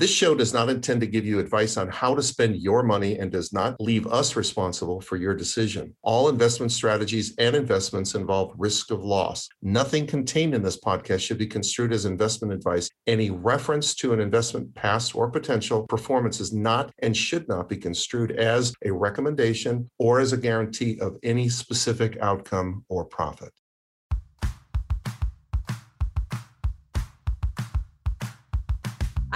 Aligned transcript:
This 0.00 0.08
show 0.08 0.34
does 0.34 0.54
not 0.54 0.70
intend 0.70 1.02
to 1.02 1.06
give 1.06 1.26
you 1.26 1.40
advice 1.40 1.76
on 1.76 1.88
how 1.88 2.14
to 2.14 2.22
spend 2.22 2.56
your 2.56 2.82
money 2.82 3.18
and 3.18 3.30
does 3.30 3.52
not 3.52 3.78
leave 3.78 4.06
us 4.06 4.34
responsible 4.34 4.98
for 4.98 5.18
your 5.18 5.34
decision. 5.34 5.94
All 6.00 6.30
investment 6.30 6.72
strategies 6.72 7.34
and 7.36 7.54
investments 7.54 8.14
involve 8.14 8.54
risk 8.56 8.90
of 8.90 9.04
loss. 9.04 9.46
Nothing 9.60 10.06
contained 10.06 10.54
in 10.54 10.62
this 10.62 10.80
podcast 10.80 11.20
should 11.20 11.36
be 11.36 11.46
construed 11.46 11.92
as 11.92 12.06
investment 12.06 12.54
advice. 12.54 12.88
Any 13.06 13.28
reference 13.28 13.94
to 13.96 14.14
an 14.14 14.20
investment 14.20 14.74
past 14.74 15.14
or 15.14 15.30
potential 15.30 15.86
performance 15.86 16.40
is 16.40 16.50
not 16.50 16.90
and 17.00 17.14
should 17.14 17.46
not 17.46 17.68
be 17.68 17.76
construed 17.76 18.32
as 18.32 18.72
a 18.82 18.90
recommendation 18.90 19.90
or 19.98 20.18
as 20.18 20.32
a 20.32 20.38
guarantee 20.38 20.98
of 20.98 21.18
any 21.22 21.50
specific 21.50 22.16
outcome 22.22 22.86
or 22.88 23.04
profit. 23.04 23.52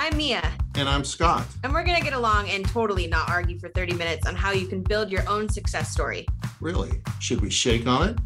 I'm 0.04 0.18
Mia. 0.18 0.42
And 0.74 0.86
I'm 0.86 1.02
Scott. 1.02 1.46
And 1.62 1.72
we're 1.72 1.82
going 1.82 1.96
to 1.96 2.04
get 2.04 2.12
along 2.12 2.50
and 2.50 2.68
totally 2.68 3.06
not 3.06 3.26
argue 3.30 3.58
for 3.58 3.70
30 3.70 3.94
minutes 3.94 4.26
on 4.26 4.36
how 4.36 4.52
you 4.52 4.66
can 4.66 4.82
build 4.82 5.10
your 5.10 5.26
own 5.26 5.48
success 5.48 5.90
story. 5.90 6.26
Really? 6.60 6.90
Should 7.20 7.40
we 7.40 7.48
shake 7.48 7.86
on 7.86 8.10
it? 8.10 8.18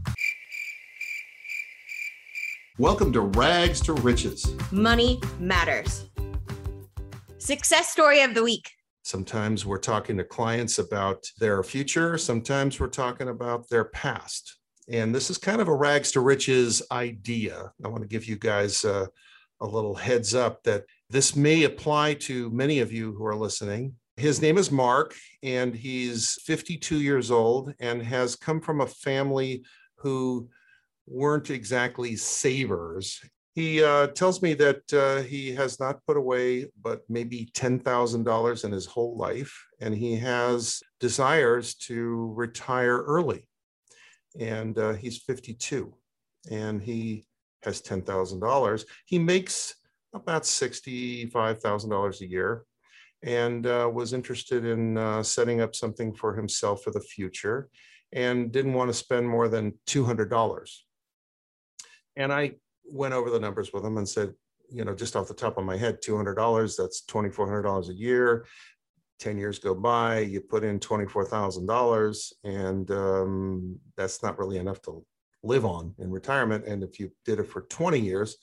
Welcome 2.78 3.12
to 3.12 3.20
Rags 3.20 3.80
to 3.82 3.92
Riches. 3.92 4.56
Money 4.72 5.20
matters. 5.38 6.06
Success 7.38 7.90
story 7.90 8.22
of 8.22 8.34
the 8.34 8.42
week. 8.42 8.72
Sometimes 9.04 9.64
we're 9.64 9.78
talking 9.78 10.16
to 10.16 10.24
clients 10.24 10.80
about 10.80 11.30
their 11.38 11.62
future, 11.62 12.18
sometimes 12.18 12.80
we're 12.80 12.88
talking 12.88 13.28
about 13.28 13.68
their 13.68 13.84
past. 13.84 14.56
And 14.88 15.14
this 15.14 15.30
is 15.30 15.38
kind 15.38 15.60
of 15.60 15.68
a 15.68 15.74
rags 15.76 16.10
to 16.10 16.20
riches 16.22 16.82
idea. 16.90 17.72
I 17.84 17.86
want 17.86 18.02
to 18.02 18.08
give 18.08 18.26
you 18.26 18.34
guys 18.34 18.84
uh, 18.84 19.06
a 19.60 19.66
little 19.66 19.94
heads 19.94 20.34
up 20.34 20.64
that 20.64 20.84
this 21.10 21.34
may 21.34 21.64
apply 21.64 22.14
to 22.14 22.50
many 22.50 22.80
of 22.80 22.92
you 22.92 23.14
who 23.14 23.24
are 23.24 23.36
listening. 23.36 23.94
His 24.16 24.42
name 24.42 24.58
is 24.58 24.70
Mark, 24.70 25.14
and 25.42 25.74
he's 25.74 26.38
52 26.44 27.00
years 27.00 27.30
old 27.30 27.72
and 27.80 28.02
has 28.02 28.36
come 28.36 28.60
from 28.60 28.80
a 28.80 28.86
family 28.86 29.64
who 29.96 30.48
weren't 31.06 31.50
exactly 31.50 32.14
savers. 32.16 33.20
He 33.54 33.82
uh, 33.82 34.08
tells 34.08 34.42
me 34.42 34.54
that 34.54 34.92
uh, 34.92 35.22
he 35.22 35.54
has 35.54 35.80
not 35.80 36.04
put 36.06 36.16
away 36.16 36.66
but 36.82 37.00
maybe 37.08 37.48
$10,000 37.54 38.64
in 38.64 38.72
his 38.72 38.86
whole 38.86 39.16
life, 39.16 39.66
and 39.80 39.94
he 39.94 40.16
has 40.16 40.82
desires 41.00 41.74
to 41.86 42.32
retire 42.36 42.98
early. 42.98 43.48
And 44.38 44.78
uh, 44.78 44.92
he's 44.92 45.18
52 45.18 45.92
and 46.50 46.82
he 46.82 47.26
has 47.62 47.82
$10,000. 47.82 48.84
He 49.06 49.18
makes 49.18 49.74
about 50.14 50.42
$65,000 50.42 52.20
a 52.20 52.26
year 52.26 52.64
and 53.22 53.66
uh, 53.66 53.90
was 53.92 54.12
interested 54.12 54.64
in 54.64 54.96
uh, 54.96 55.22
setting 55.22 55.60
up 55.60 55.74
something 55.74 56.14
for 56.14 56.34
himself 56.34 56.82
for 56.82 56.90
the 56.90 57.00
future 57.00 57.68
and 58.12 58.52
didn't 58.52 58.74
want 58.74 58.88
to 58.88 58.94
spend 58.94 59.28
more 59.28 59.48
than 59.48 59.72
$200. 59.86 60.70
And 62.16 62.32
I 62.32 62.52
went 62.84 63.14
over 63.14 63.30
the 63.30 63.40
numbers 63.40 63.72
with 63.72 63.84
him 63.84 63.98
and 63.98 64.08
said, 64.08 64.32
you 64.70 64.84
know, 64.84 64.94
just 64.94 65.16
off 65.16 65.28
the 65.28 65.34
top 65.34 65.58
of 65.58 65.64
my 65.64 65.76
head, 65.76 66.02
$200, 66.02 66.76
that's 66.76 67.02
$2,400 67.02 67.88
a 67.88 67.94
year. 67.94 68.46
10 69.18 69.36
years 69.36 69.58
go 69.58 69.74
by, 69.74 70.20
you 70.20 70.40
put 70.40 70.62
in 70.62 70.78
$24,000, 70.78 72.32
and 72.44 72.90
um, 72.92 73.76
that's 73.96 74.22
not 74.22 74.38
really 74.38 74.58
enough 74.58 74.80
to 74.82 75.04
live 75.42 75.64
on 75.64 75.92
in 75.98 76.10
retirement. 76.10 76.64
And 76.66 76.84
if 76.84 77.00
you 77.00 77.10
did 77.24 77.40
it 77.40 77.48
for 77.48 77.62
20 77.62 77.98
years, 77.98 78.36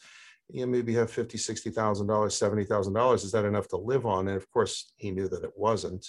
you 0.50 0.66
know, 0.66 0.72
maybe 0.72 0.94
have 0.94 1.12
fifty, 1.12 1.38
sixty 1.38 1.70
thousand 1.70 2.08
dollars, 2.08 2.36
seventy 2.36 2.64
thousand 2.64 2.94
dollars. 2.94 3.24
Is 3.24 3.32
that 3.32 3.46
enough 3.46 3.68
to 3.70 3.78
live 3.78 4.06
on? 4.06 4.28
And 4.28 4.38
of 4.38 4.50
course, 4.52 4.92
he 4.96 5.12
knew 5.12 5.28
that 5.30 5.44
it 5.44 5.54
wasn't. 5.56 6.06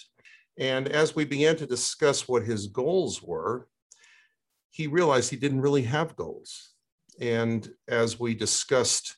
And 0.59 0.89
as 0.89 1.15
we 1.15 1.25
began 1.25 1.57
to 1.57 1.67
discuss 1.67 2.29
what 2.29 2.45
his 2.45 2.67
goals 2.69 3.23
were, 3.23 3.69
he 4.71 4.87
realized 4.87 5.31
he 5.31 5.37
didn't 5.37 5.61
really 5.61 5.83
have 5.83 6.17
goals. 6.17 6.75
And 7.21 7.69
as 7.89 8.21
we 8.21 8.35
discussed 8.35 9.17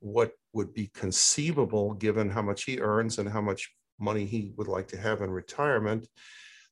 what 0.00 0.32
would 0.52 0.74
be 0.74 0.90
conceivable 0.94 1.94
given 1.94 2.30
how 2.30 2.42
much 2.42 2.64
he 2.64 2.80
earns 2.80 3.18
and 3.18 3.28
how 3.28 3.40
much 3.40 3.72
money 3.98 4.24
he 4.24 4.52
would 4.56 4.68
like 4.68 4.88
to 4.88 4.96
have 4.96 5.22
in 5.22 5.30
retirement, 5.30 6.06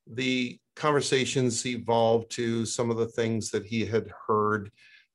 the 0.06 0.58
conversations 0.74 1.64
evolved 1.66 2.30
to 2.32 2.66
some 2.66 2.90
of 2.90 2.96
the 2.96 3.08
things 3.08 3.50
that 3.50 3.64
he 3.64 3.84
had 3.84 4.12
heard 4.26 4.70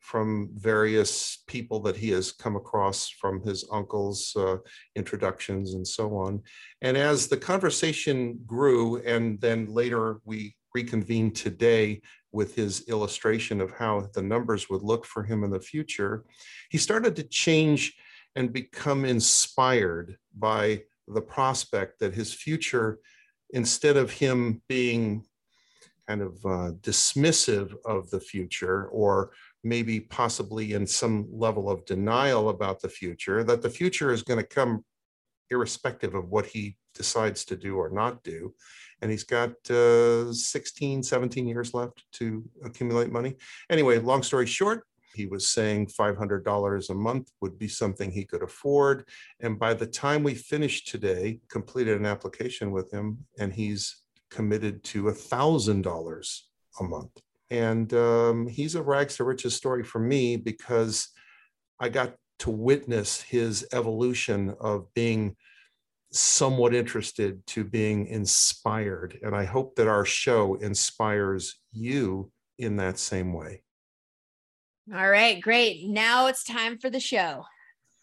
from 0.06 0.50
various 0.54 1.40
people 1.48 1.80
that 1.80 1.98
he 1.98 2.10
has 2.12 2.32
come 2.32 2.56
across 2.56 3.10
from 3.10 3.42
his 3.42 3.68
uncle's 3.72 4.36
uh, 4.36 4.58
introductions 4.96 5.74
and 5.74 5.88
so 5.88 6.16
on. 6.16 6.44
And 6.84 6.96
as 6.96 7.28
the 7.28 7.38
conversation 7.38 8.40
grew, 8.46 8.98
and 8.98 9.42
then 9.42 9.66
later 9.74 10.20
we 10.24 10.56
reconvened 10.76 11.36
today 11.36 12.02
with 12.32 12.54
his 12.54 12.88
illustration 12.88 13.60
of 13.60 13.72
how 13.72 14.08
the 14.14 14.22
numbers 14.22 14.70
would 14.70 14.84
look 14.84 15.06
for 15.06 15.24
him 15.24 15.44
in 15.44 15.50
the 15.50 15.60
future, 15.60 16.24
he 16.70 16.78
started 16.78 17.16
to 17.16 17.24
change 17.24 17.96
and 18.36 18.54
become 18.54 19.06
inspired 19.06 20.18
by 20.38 20.84
the 21.08 21.22
prospect 21.22 22.00
that 22.00 22.14
his 22.14 22.32
future, 22.32 23.00
instead 23.52 23.98
of 23.98 24.12
him 24.12 24.62
being 24.70 25.26
kind 26.08 26.22
of 26.22 26.34
uh, 26.46 26.72
dismissive 26.82 27.74
of 27.86 28.10
the 28.12 28.20
future 28.20 28.88
or 28.90 29.32
maybe 29.66 30.00
possibly 30.00 30.74
in 30.74 30.86
some 30.86 31.28
level 31.32 31.70
of 31.70 31.86
denial 31.86 32.50
about 32.50 32.80
the 32.80 32.88
future, 32.88 33.44
that 33.44 33.64
the 33.64 33.70
future 33.70 34.14
is 34.14 34.22
going 34.22 34.40
to 34.40 34.46
come 34.46 34.86
irrespective 35.50 36.14
of 36.14 36.30
what 36.30 36.46
he 36.46 36.78
decides 36.94 37.44
to 37.46 37.56
do 37.56 37.76
or 37.76 37.90
not 37.90 38.24
do. 38.24 38.54
And 39.02 39.12
he's 39.12 39.24
got 39.24 39.52
uh, 39.70 40.32
16, 40.32 41.04
17 41.04 41.48
years 41.48 41.74
left 41.74 42.06
to 42.14 42.44
accumulate 42.64 43.12
money. 43.12 43.36
Anyway, 43.70 43.98
long 43.98 44.24
story 44.24 44.46
short, 44.46 44.84
he 45.16 45.26
was 45.26 45.48
saying 45.48 45.88
$500 45.88 46.90
a 46.90 46.94
month 46.94 47.32
would 47.42 47.58
be 47.58 47.68
something 47.68 48.12
he 48.12 48.26
could 48.26 48.44
afford. 48.44 49.08
And 49.40 49.58
by 49.58 49.74
the 49.74 49.88
time 49.88 50.24
we 50.24 50.36
finished 50.36 50.88
today, 50.88 51.40
completed 51.50 52.00
an 52.00 52.06
application 52.06 52.72
with 52.72 52.92
him, 52.94 53.26
and 53.40 53.52
he's 53.52 54.04
committed 54.30 54.84
to 54.84 55.04
$1,000 55.04 56.40
a 56.80 56.84
month. 56.84 57.22
And 57.50 57.94
um, 57.94 58.48
he's 58.48 58.76
a 58.76 58.82
rags 58.82 59.18
to 59.18 59.24
riches 59.24 59.56
story 59.56 59.84
for 59.84 60.00
me 60.00 60.38
because 60.38 61.10
I 61.80 61.90
got 61.90 62.16
to 62.40 62.50
witness 62.50 63.22
his 63.22 63.68
evolution 63.72 64.56
of 64.60 64.94
being 64.94 65.36
somewhat 66.12 66.74
interested 66.74 67.46
to 67.48 67.64
being 67.64 68.08
inspired. 68.08 69.20
And 69.22 69.36
I 69.36 69.46
hope 69.46 69.76
that 69.76 69.88
our 69.88 70.06
show 70.06 70.56
inspires 70.56 71.60
you 71.72 72.32
in 72.58 72.78
that 72.78 72.98
same 72.98 73.34
way. 73.34 73.64
All 74.94 75.10
right, 75.10 75.42
great. 75.42 75.88
Now 75.88 76.28
it's 76.28 76.44
time 76.44 76.78
for 76.78 76.90
the 76.90 77.00
show. 77.00 77.44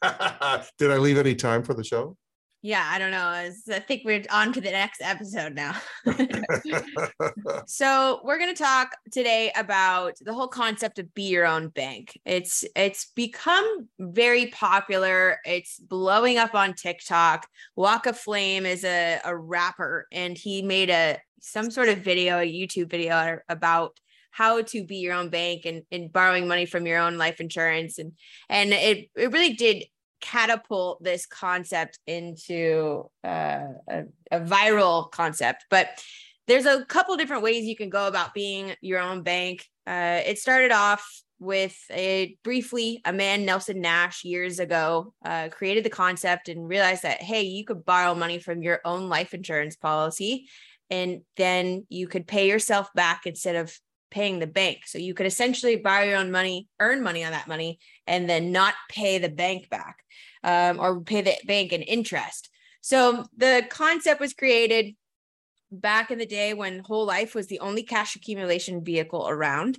Did 0.79 0.91
I 0.91 0.97
leave 0.97 1.17
any 1.17 1.35
time 1.35 1.63
for 1.63 1.75
the 1.75 1.85
show? 1.85 2.17
Yeah, 2.65 2.89
I 2.89 3.01
don't 3.01 3.11
know. 3.11 3.27
I 3.27 3.51
think 3.81 4.03
we're 4.05 4.23
on 4.31 4.53
to 4.53 4.61
the 4.61 4.71
next 4.71 5.03
episode 5.03 5.53
now. 5.53 5.75
so 7.67 8.21
we're 8.23 8.39
going 8.39 8.55
to 8.55 8.63
talk 8.63 8.97
today 9.11 9.51
about 9.57 10.15
the 10.21 10.33
whole 10.33 10.47
concept 10.47 11.01
of 11.01 11.13
be 11.13 11.25
your 11.25 11.45
own 11.45 11.71
bank. 11.71 12.17
It's 12.25 12.65
it's 12.77 13.11
become 13.17 13.89
very 13.99 14.47
popular. 14.47 15.39
It's 15.45 15.81
blowing 15.81 16.39
up 16.39 16.55
on 16.55 16.75
TikTok. 16.75 17.49
Waka 17.75 18.13
Flame 18.13 18.65
is 18.65 18.85
a, 18.85 19.21
a 19.25 19.37
rapper, 19.37 20.07
and 20.13 20.39
he 20.39 20.63
made 20.63 20.89
a 20.89 21.19
some 21.41 21.69
sort 21.69 21.89
of 21.89 21.99
video, 21.99 22.39
a 22.39 22.49
YouTube 22.49 22.91
video 22.91 23.41
about 23.49 23.99
how 24.31 24.63
to 24.63 24.85
be 24.85 24.97
your 24.97 25.15
own 25.15 25.29
bank 25.29 25.67
and, 25.67 25.83
and 25.91 26.13
borrowing 26.13 26.49
money 26.49 26.65
from 26.65 26.87
your 26.87 26.99
own 26.99 27.19
life 27.19 27.39
insurance 27.39 27.99
and 27.99 28.13
and 28.49 28.73
it, 28.73 29.11
it 29.15 29.31
really 29.31 29.53
did 29.53 29.85
catapult 30.23 31.03
this 31.03 31.27
concept 31.27 31.99
into 32.07 33.11
uh, 33.23 33.67
a, 33.89 34.05
a 34.31 34.41
viral 34.41 35.11
concept. 35.11 35.67
But 35.69 36.03
there's 36.47 36.67
a 36.67 36.85
couple 36.87 37.17
different 37.17 37.43
ways 37.43 37.65
you 37.65 37.77
can 37.77 37.91
go 37.91 38.07
about 38.07 38.33
being 38.33 38.75
your 38.81 39.01
own 39.01 39.23
bank. 39.23 39.67
Uh, 39.87 40.21
it 40.25 40.39
started 40.39 40.73
off 40.73 41.07
with 41.43 41.77
a 41.91 42.37
briefly 42.45 43.01
a 43.05 43.13
man 43.13 43.45
nelson 43.45 43.81
nash 43.81 44.23
years 44.23 44.61
ago 44.61 45.13
uh, 45.25 45.49
created 45.49 45.83
the 45.83 45.91
concept 45.91 46.49
and 46.49 46.69
realized 46.69 47.03
that 47.03 47.21
hey 47.21 47.43
you 47.43 47.65
could 47.65 47.85
borrow 47.85 48.15
money 48.15 48.39
from 48.39 48.63
your 48.63 48.81
own 48.85 49.09
life 49.09 49.35
insurance 49.35 49.75
policy 49.75 50.47
and 50.89 51.23
then 51.37 51.85
you 51.89 52.07
could 52.07 52.29
pay 52.29 52.49
yourself 52.49 52.93
back 52.95 53.23
instead 53.27 53.57
of 53.57 53.77
paying 54.13 54.39
the 54.39 54.47
bank 54.47 54.87
so 54.87 54.99
you 54.99 55.15
could 55.15 55.27
essentially 55.27 55.77
borrow 55.77 56.05
your 56.05 56.19
own 56.19 56.31
money 56.31 56.69
earn 56.79 57.03
money 57.03 57.25
on 57.25 57.33
that 57.33 57.49
money 57.49 57.79
and 58.07 58.29
then 58.29 58.53
not 58.53 58.75
pay 58.89 59.19
the 59.19 59.29
bank 59.29 59.69
back 59.71 60.05
um, 60.45 60.79
or 60.79 61.01
pay 61.01 61.23
the 61.23 61.35
bank 61.47 61.73
an 61.73 61.83
interest. 61.83 62.51
So 62.81 63.25
the 63.37 63.65
concept 63.71 64.21
was 64.21 64.35
created 64.35 64.95
back 65.71 66.11
in 66.11 66.19
the 66.19 66.27
day 66.27 66.53
when 66.53 66.81
whole 66.81 67.07
life 67.07 67.35
was 67.35 67.47
the 67.47 67.61
only 67.61 67.83
cash 67.83 68.17
accumulation 68.17 68.85
vehicle 68.85 69.29
around. 69.29 69.79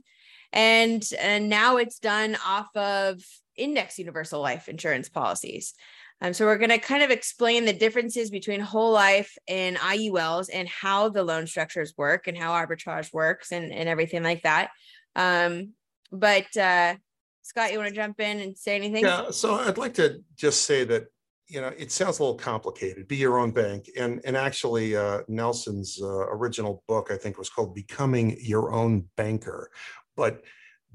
And, 0.51 1.07
and 1.19 1.49
now 1.49 1.77
it's 1.77 1.99
done 1.99 2.37
off 2.45 2.75
of 2.75 3.21
index 3.55 3.99
universal 3.99 4.41
life 4.41 4.67
insurance 4.69 5.09
policies. 5.09 5.73
Um, 6.23 6.31
so 6.31 6.45
we're 6.45 6.57
going 6.57 6.69
to 6.69 6.77
kind 6.77 7.03
of 7.03 7.11
explain 7.11 7.65
the 7.65 7.73
differences 7.73 8.29
between 8.29 8.61
whole 8.61 8.93
life 8.93 9.37
and 9.49 9.75
IULs 9.75 10.47
and 10.51 10.69
how 10.69 11.09
the 11.09 11.21
loan 11.21 11.47
structures 11.47 11.93
work 11.97 12.27
and 12.27 12.37
how 12.37 12.53
arbitrage 12.53 13.13
works 13.13 13.51
and, 13.51 13.73
and 13.73 13.89
everything 13.89 14.23
like 14.23 14.41
that. 14.43 14.69
Um, 15.17 15.73
but 16.13 16.55
uh, 16.55 16.95
Scott, 17.41 17.73
you 17.73 17.77
want 17.77 17.89
to 17.89 17.95
jump 17.95 18.21
in 18.21 18.39
and 18.39 18.57
say 18.57 18.77
anything? 18.77 19.03
Yeah. 19.03 19.31
So 19.31 19.55
I'd 19.55 19.77
like 19.77 19.95
to 19.95 20.23
just 20.37 20.63
say 20.63 20.85
that 20.85 21.07
you 21.49 21.59
know 21.59 21.73
it 21.77 21.91
sounds 21.91 22.19
a 22.19 22.23
little 22.23 22.37
complicated. 22.37 23.09
Be 23.09 23.17
your 23.17 23.37
own 23.37 23.51
bank, 23.51 23.89
and 23.97 24.21
and 24.23 24.37
actually 24.37 24.95
uh, 24.95 25.19
Nelson's 25.27 25.99
uh, 26.01 26.07
original 26.07 26.83
book 26.87 27.11
I 27.11 27.17
think 27.17 27.37
was 27.37 27.49
called 27.49 27.75
Becoming 27.75 28.37
Your 28.39 28.71
Own 28.71 29.09
Banker, 29.17 29.69
but 30.15 30.41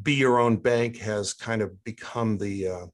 be 0.03 0.15
your 0.15 0.39
own 0.39 0.57
bank 0.57 0.97
has 0.99 1.35
kind 1.35 1.61
of 1.61 1.85
become 1.85 2.39
the 2.39 2.89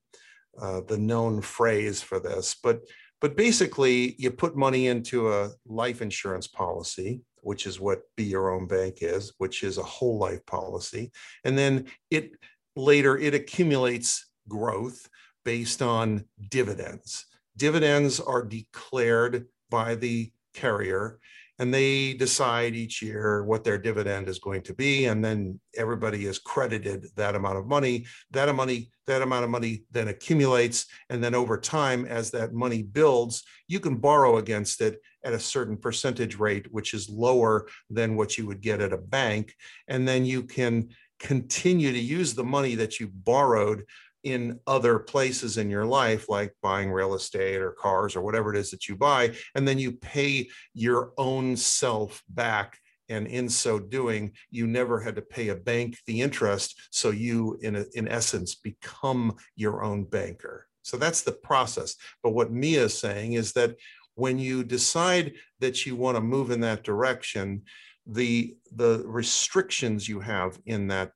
uh, 0.60 0.80
the 0.86 0.98
known 0.98 1.40
phrase 1.40 2.02
for 2.02 2.20
this. 2.20 2.56
But 2.62 2.80
but 3.20 3.36
basically, 3.36 4.14
you 4.18 4.30
put 4.30 4.56
money 4.56 4.88
into 4.88 5.32
a 5.32 5.50
life 5.66 6.02
insurance 6.02 6.46
policy, 6.46 7.22
which 7.40 7.66
is 7.66 7.80
what 7.80 8.02
be 8.16 8.24
your 8.24 8.50
own 8.50 8.66
bank 8.66 8.98
is, 9.00 9.32
which 9.38 9.62
is 9.62 9.78
a 9.78 9.82
whole 9.82 10.18
life 10.18 10.44
policy, 10.46 11.10
and 11.44 11.56
then 11.56 11.86
it 12.10 12.32
later 12.76 13.16
it 13.16 13.34
accumulates 13.34 14.26
growth 14.48 15.08
based 15.44 15.80
on 15.82 16.24
dividends. 16.50 17.26
Dividends 17.56 18.20
are 18.20 18.44
declared 18.44 19.46
by 19.70 19.94
the 19.94 20.30
carrier 20.54 21.18
and 21.58 21.72
they 21.72 22.14
decide 22.14 22.74
each 22.74 23.00
year 23.00 23.44
what 23.44 23.64
their 23.64 23.78
dividend 23.78 24.28
is 24.28 24.38
going 24.38 24.62
to 24.62 24.74
be 24.74 25.06
and 25.06 25.24
then 25.24 25.58
everybody 25.76 26.26
is 26.26 26.38
credited 26.38 27.06
that 27.16 27.34
amount 27.34 27.56
of 27.56 27.66
money 27.66 28.04
that 28.30 28.48
amount 28.48 28.70
of 28.70 28.76
money 28.76 28.90
that 29.06 29.22
amount 29.22 29.44
of 29.44 29.50
money 29.50 29.84
then 29.90 30.08
accumulates 30.08 30.86
and 31.10 31.22
then 31.22 31.34
over 31.34 31.58
time 31.58 32.06
as 32.06 32.30
that 32.30 32.54
money 32.54 32.82
builds 32.82 33.44
you 33.68 33.78
can 33.78 33.96
borrow 33.96 34.38
against 34.38 34.80
it 34.80 35.00
at 35.24 35.32
a 35.32 35.38
certain 35.38 35.76
percentage 35.76 36.38
rate 36.38 36.66
which 36.72 36.94
is 36.94 37.08
lower 37.08 37.66
than 37.90 38.16
what 38.16 38.36
you 38.38 38.46
would 38.46 38.60
get 38.60 38.80
at 38.80 38.92
a 38.92 38.98
bank 38.98 39.54
and 39.88 40.06
then 40.06 40.24
you 40.24 40.42
can 40.42 40.88
continue 41.18 41.92
to 41.92 41.98
use 41.98 42.34
the 42.34 42.44
money 42.44 42.74
that 42.74 42.98
you 42.98 43.08
borrowed 43.08 43.84
in 44.24 44.58
other 44.66 44.98
places 44.98 45.58
in 45.58 45.70
your 45.70 45.84
life, 45.84 46.28
like 46.28 46.54
buying 46.62 46.90
real 46.90 47.14
estate 47.14 47.60
or 47.60 47.72
cars 47.72 48.16
or 48.16 48.22
whatever 48.22 48.52
it 48.52 48.58
is 48.58 48.70
that 48.70 48.88
you 48.88 48.96
buy, 48.96 49.32
and 49.54 49.68
then 49.68 49.78
you 49.78 49.92
pay 49.92 50.48
your 50.72 51.12
own 51.18 51.56
self 51.56 52.22
back. 52.28 52.78
And 53.10 53.26
in 53.26 53.50
so 53.50 53.78
doing, 53.78 54.32
you 54.50 54.66
never 54.66 54.98
had 54.98 55.14
to 55.16 55.22
pay 55.22 55.48
a 55.48 55.54
bank 55.54 55.98
the 56.06 56.22
interest. 56.22 56.88
So 56.90 57.10
you, 57.10 57.58
in, 57.60 57.76
a, 57.76 57.84
in 57.92 58.08
essence, 58.08 58.54
become 58.54 59.36
your 59.56 59.84
own 59.84 60.04
banker. 60.04 60.66
So 60.80 60.96
that's 60.96 61.20
the 61.20 61.32
process. 61.32 61.96
But 62.22 62.30
what 62.30 62.50
Mia 62.50 62.84
is 62.84 62.98
saying 62.98 63.34
is 63.34 63.52
that 63.52 63.76
when 64.14 64.38
you 64.38 64.64
decide 64.64 65.34
that 65.60 65.84
you 65.84 65.96
want 65.96 66.16
to 66.16 66.22
move 66.22 66.50
in 66.50 66.60
that 66.60 66.82
direction, 66.82 67.62
the 68.06 68.54
the 68.74 69.02
restrictions 69.06 70.08
you 70.08 70.20
have 70.20 70.58
in 70.66 70.88
that 70.88 71.12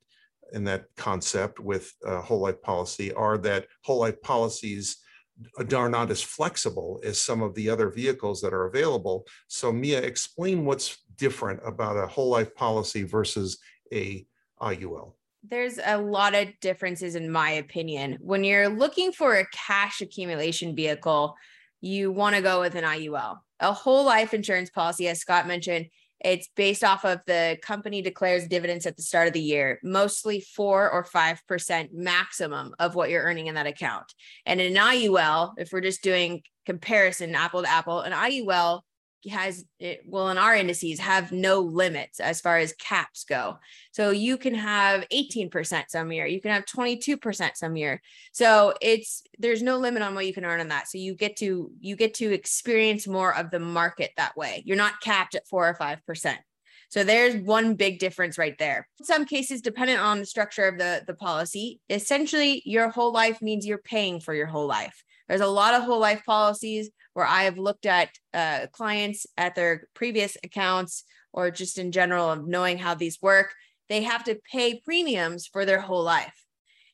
in 0.52 0.64
that 0.64 0.84
concept 0.96 1.60
with 1.60 1.92
uh, 2.06 2.20
whole 2.20 2.40
life 2.40 2.60
policy 2.62 3.12
are 3.12 3.38
that 3.38 3.66
whole 3.82 3.98
life 3.98 4.20
policies 4.22 4.98
are 5.74 5.88
not 5.88 6.10
as 6.10 6.20
flexible 6.20 7.00
as 7.04 7.20
some 7.20 7.42
of 7.42 7.54
the 7.54 7.70
other 7.70 7.90
vehicles 7.90 8.40
that 8.40 8.52
are 8.52 8.66
available. 8.66 9.26
So 9.46 9.72
Mia, 9.72 10.00
explain 10.00 10.64
what's 10.64 10.98
different 11.16 11.60
about 11.64 11.96
a 11.96 12.06
whole 12.06 12.28
life 12.28 12.54
policy 12.54 13.04
versus 13.04 13.58
a 13.92 14.26
IUL. 14.60 15.14
There's 15.44 15.78
a 15.84 15.98
lot 15.98 16.34
of 16.34 16.48
differences 16.60 17.14
in 17.14 17.30
my 17.30 17.52
opinion. 17.52 18.18
When 18.20 18.42
you're 18.42 18.68
looking 18.68 19.12
for 19.12 19.36
a 19.36 19.46
cash 19.52 20.00
accumulation 20.00 20.74
vehicle, 20.74 21.34
you 21.80 22.10
want 22.10 22.34
to 22.34 22.42
go 22.42 22.60
with 22.60 22.74
an 22.74 22.84
IUL. 22.84 23.38
A 23.60 23.72
whole 23.72 24.04
life 24.04 24.34
insurance 24.34 24.70
policy, 24.70 25.08
as 25.08 25.20
Scott 25.20 25.46
mentioned, 25.46 25.86
it's 26.20 26.48
based 26.56 26.82
off 26.82 27.04
of 27.04 27.20
the 27.26 27.58
company 27.62 28.02
declares 28.02 28.48
dividends 28.48 28.86
at 28.86 28.96
the 28.96 29.02
start 29.02 29.28
of 29.28 29.34
the 29.34 29.40
year, 29.40 29.78
mostly 29.82 30.40
four 30.40 30.90
or 30.90 31.04
5% 31.04 31.88
maximum 31.92 32.74
of 32.78 32.94
what 32.94 33.10
you're 33.10 33.22
earning 33.22 33.46
in 33.46 33.54
that 33.54 33.66
account. 33.66 34.12
And 34.44 34.60
in 34.60 34.76
an 34.76 34.82
IUL, 34.82 35.54
if 35.58 35.72
we're 35.72 35.80
just 35.80 36.02
doing 36.02 36.42
comparison 36.66 37.34
apple 37.34 37.62
to 37.62 37.70
apple, 37.70 38.00
an 38.00 38.12
IUL 38.12 38.80
has 39.30 39.64
it 39.78 40.02
well 40.06 40.30
in 40.30 40.38
our 40.38 40.54
indices 40.54 41.00
have 41.00 41.32
no 41.32 41.60
limits 41.60 42.20
as 42.20 42.40
far 42.40 42.58
as 42.58 42.72
caps 42.74 43.24
go. 43.24 43.58
So 43.92 44.10
you 44.10 44.36
can 44.36 44.54
have 44.54 45.06
18% 45.12 45.84
some 45.88 46.12
year 46.12 46.26
you 46.26 46.40
can 46.40 46.52
have 46.52 46.64
22% 46.64 47.56
some 47.56 47.76
year. 47.76 48.00
So 48.32 48.74
it's 48.80 49.22
there's 49.38 49.62
no 49.62 49.78
limit 49.78 50.02
on 50.02 50.14
what 50.14 50.26
you 50.26 50.34
can 50.34 50.44
earn 50.44 50.60
on 50.60 50.68
that. 50.68 50.88
So 50.88 50.98
you 50.98 51.14
get 51.14 51.36
to 51.38 51.70
you 51.80 51.96
get 51.96 52.14
to 52.14 52.32
experience 52.32 53.06
more 53.06 53.34
of 53.34 53.50
the 53.50 53.60
market 53.60 54.12
that 54.16 54.36
way. 54.36 54.62
You're 54.64 54.76
not 54.76 55.00
capped 55.00 55.34
at 55.34 55.46
4 55.48 55.68
or 55.68 55.74
5% 55.74 56.38
so 56.90 57.04
there's 57.04 57.36
one 57.36 57.74
big 57.74 57.98
difference 57.98 58.38
right 58.38 58.56
there. 58.58 58.88
In 58.98 59.04
some 59.04 59.26
cases, 59.26 59.60
dependent 59.60 60.00
on 60.00 60.18
the 60.18 60.26
structure 60.26 60.66
of 60.66 60.78
the, 60.78 61.04
the 61.06 61.14
policy, 61.14 61.80
essentially 61.90 62.62
your 62.64 62.88
whole 62.88 63.12
life 63.12 63.42
means 63.42 63.66
you're 63.66 63.78
paying 63.78 64.20
for 64.20 64.34
your 64.34 64.46
whole 64.46 64.66
life. 64.66 65.04
There's 65.28 65.42
a 65.42 65.46
lot 65.46 65.74
of 65.74 65.82
whole 65.82 66.00
life 66.00 66.22
policies 66.24 66.88
where 67.18 67.26
I 67.26 67.42
have 67.42 67.58
looked 67.58 67.84
at 67.84 68.10
uh, 68.32 68.68
clients 68.70 69.26
at 69.36 69.56
their 69.56 69.88
previous 69.92 70.36
accounts 70.44 71.02
or 71.32 71.50
just 71.50 71.76
in 71.76 71.90
general 71.90 72.30
of 72.30 72.46
knowing 72.46 72.78
how 72.78 72.94
these 72.94 73.20
work. 73.20 73.52
They 73.88 74.04
have 74.04 74.22
to 74.24 74.38
pay 74.52 74.80
premiums 74.84 75.48
for 75.48 75.64
their 75.64 75.80
whole 75.80 76.04
life. 76.04 76.44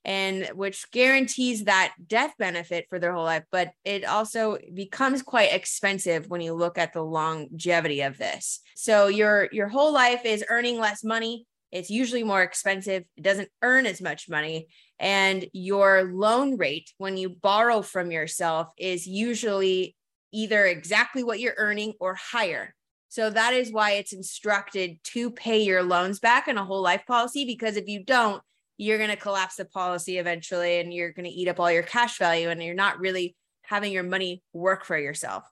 And 0.03 0.47
which 0.55 0.91
guarantees 0.93 1.65
that 1.65 1.93
death 2.07 2.33
benefit 2.39 2.87
for 2.89 2.99
their 2.99 3.13
whole 3.13 3.25
life 3.25 3.45
but 3.51 3.73
it 3.85 4.05
also 4.05 4.57
becomes 4.73 5.23
quite 5.23 5.53
expensive 5.53 6.29
when 6.29 6.41
you 6.41 6.55
look 6.55 6.79
at 6.79 6.95
the 6.95 7.03
longevity 7.03 8.01
of 8.01 8.17
this. 8.17 8.61
So 8.77 9.09
your 9.09 9.51
your 9.53 9.69
whole 9.69 9.93
life 9.93 10.25
is 10.25 10.45
earning 10.49 10.79
less 10.79 11.05
money. 11.05 11.47
It's 11.71 11.91
usually 11.91 12.23
more 12.23 12.43
expensive. 12.43 13.05
It 13.17 13.23
doesn't 13.23 13.51
earn 13.61 13.85
as 13.85 14.01
much 14.01 14.29
money. 14.29 14.69
And 14.99 15.45
your 15.53 16.05
loan 16.05 16.57
rate 16.57 16.91
when 16.97 17.19
you 17.19 17.29
borrow 17.29 17.83
from 17.83 18.11
yourself 18.11 18.69
is 18.79 19.07
usually 19.07 19.97
either 20.35 20.67
exactly 20.67 21.23
what 21.23 21.41
you're 21.41 21.55
earning 21.57 21.95
or 22.01 22.15
higher. 22.15 22.75
So 23.09 23.31
that 23.31 23.55
is 23.55 23.73
why 23.73 23.93
it's 23.93 24.13
instructed 24.13 24.99
to 25.05 25.31
pay 25.31 25.63
your 25.63 25.85
loans 25.85 26.19
back 26.19 26.49
in 26.49 26.59
a 26.59 26.65
whole 26.65 26.83
life 26.83 27.05
policy 27.07 27.45
because 27.45 27.77
if 27.77 27.87
you 27.87 28.03
don't, 28.05 28.43
you're 28.77 28.99
going 28.99 29.11
to 29.11 29.17
collapse 29.17 29.55
the 29.55 29.65
policy 29.65 30.19
eventually 30.19 30.81
and 30.81 30.93
you're 30.93 31.13
going 31.13 31.25
to 31.25 31.31
eat 31.31 31.47
up 31.47 31.61
all 31.61 31.71
your 31.71 31.85
cash 31.85 32.19
value 32.19 32.49
and 32.49 32.61
you're 32.61 32.75
not 32.75 32.99
really 32.99 33.37
having 33.63 33.93
your 33.93 34.03
money 34.03 34.43
work 34.53 34.85
for 34.85 34.99
yourself. 34.99 35.45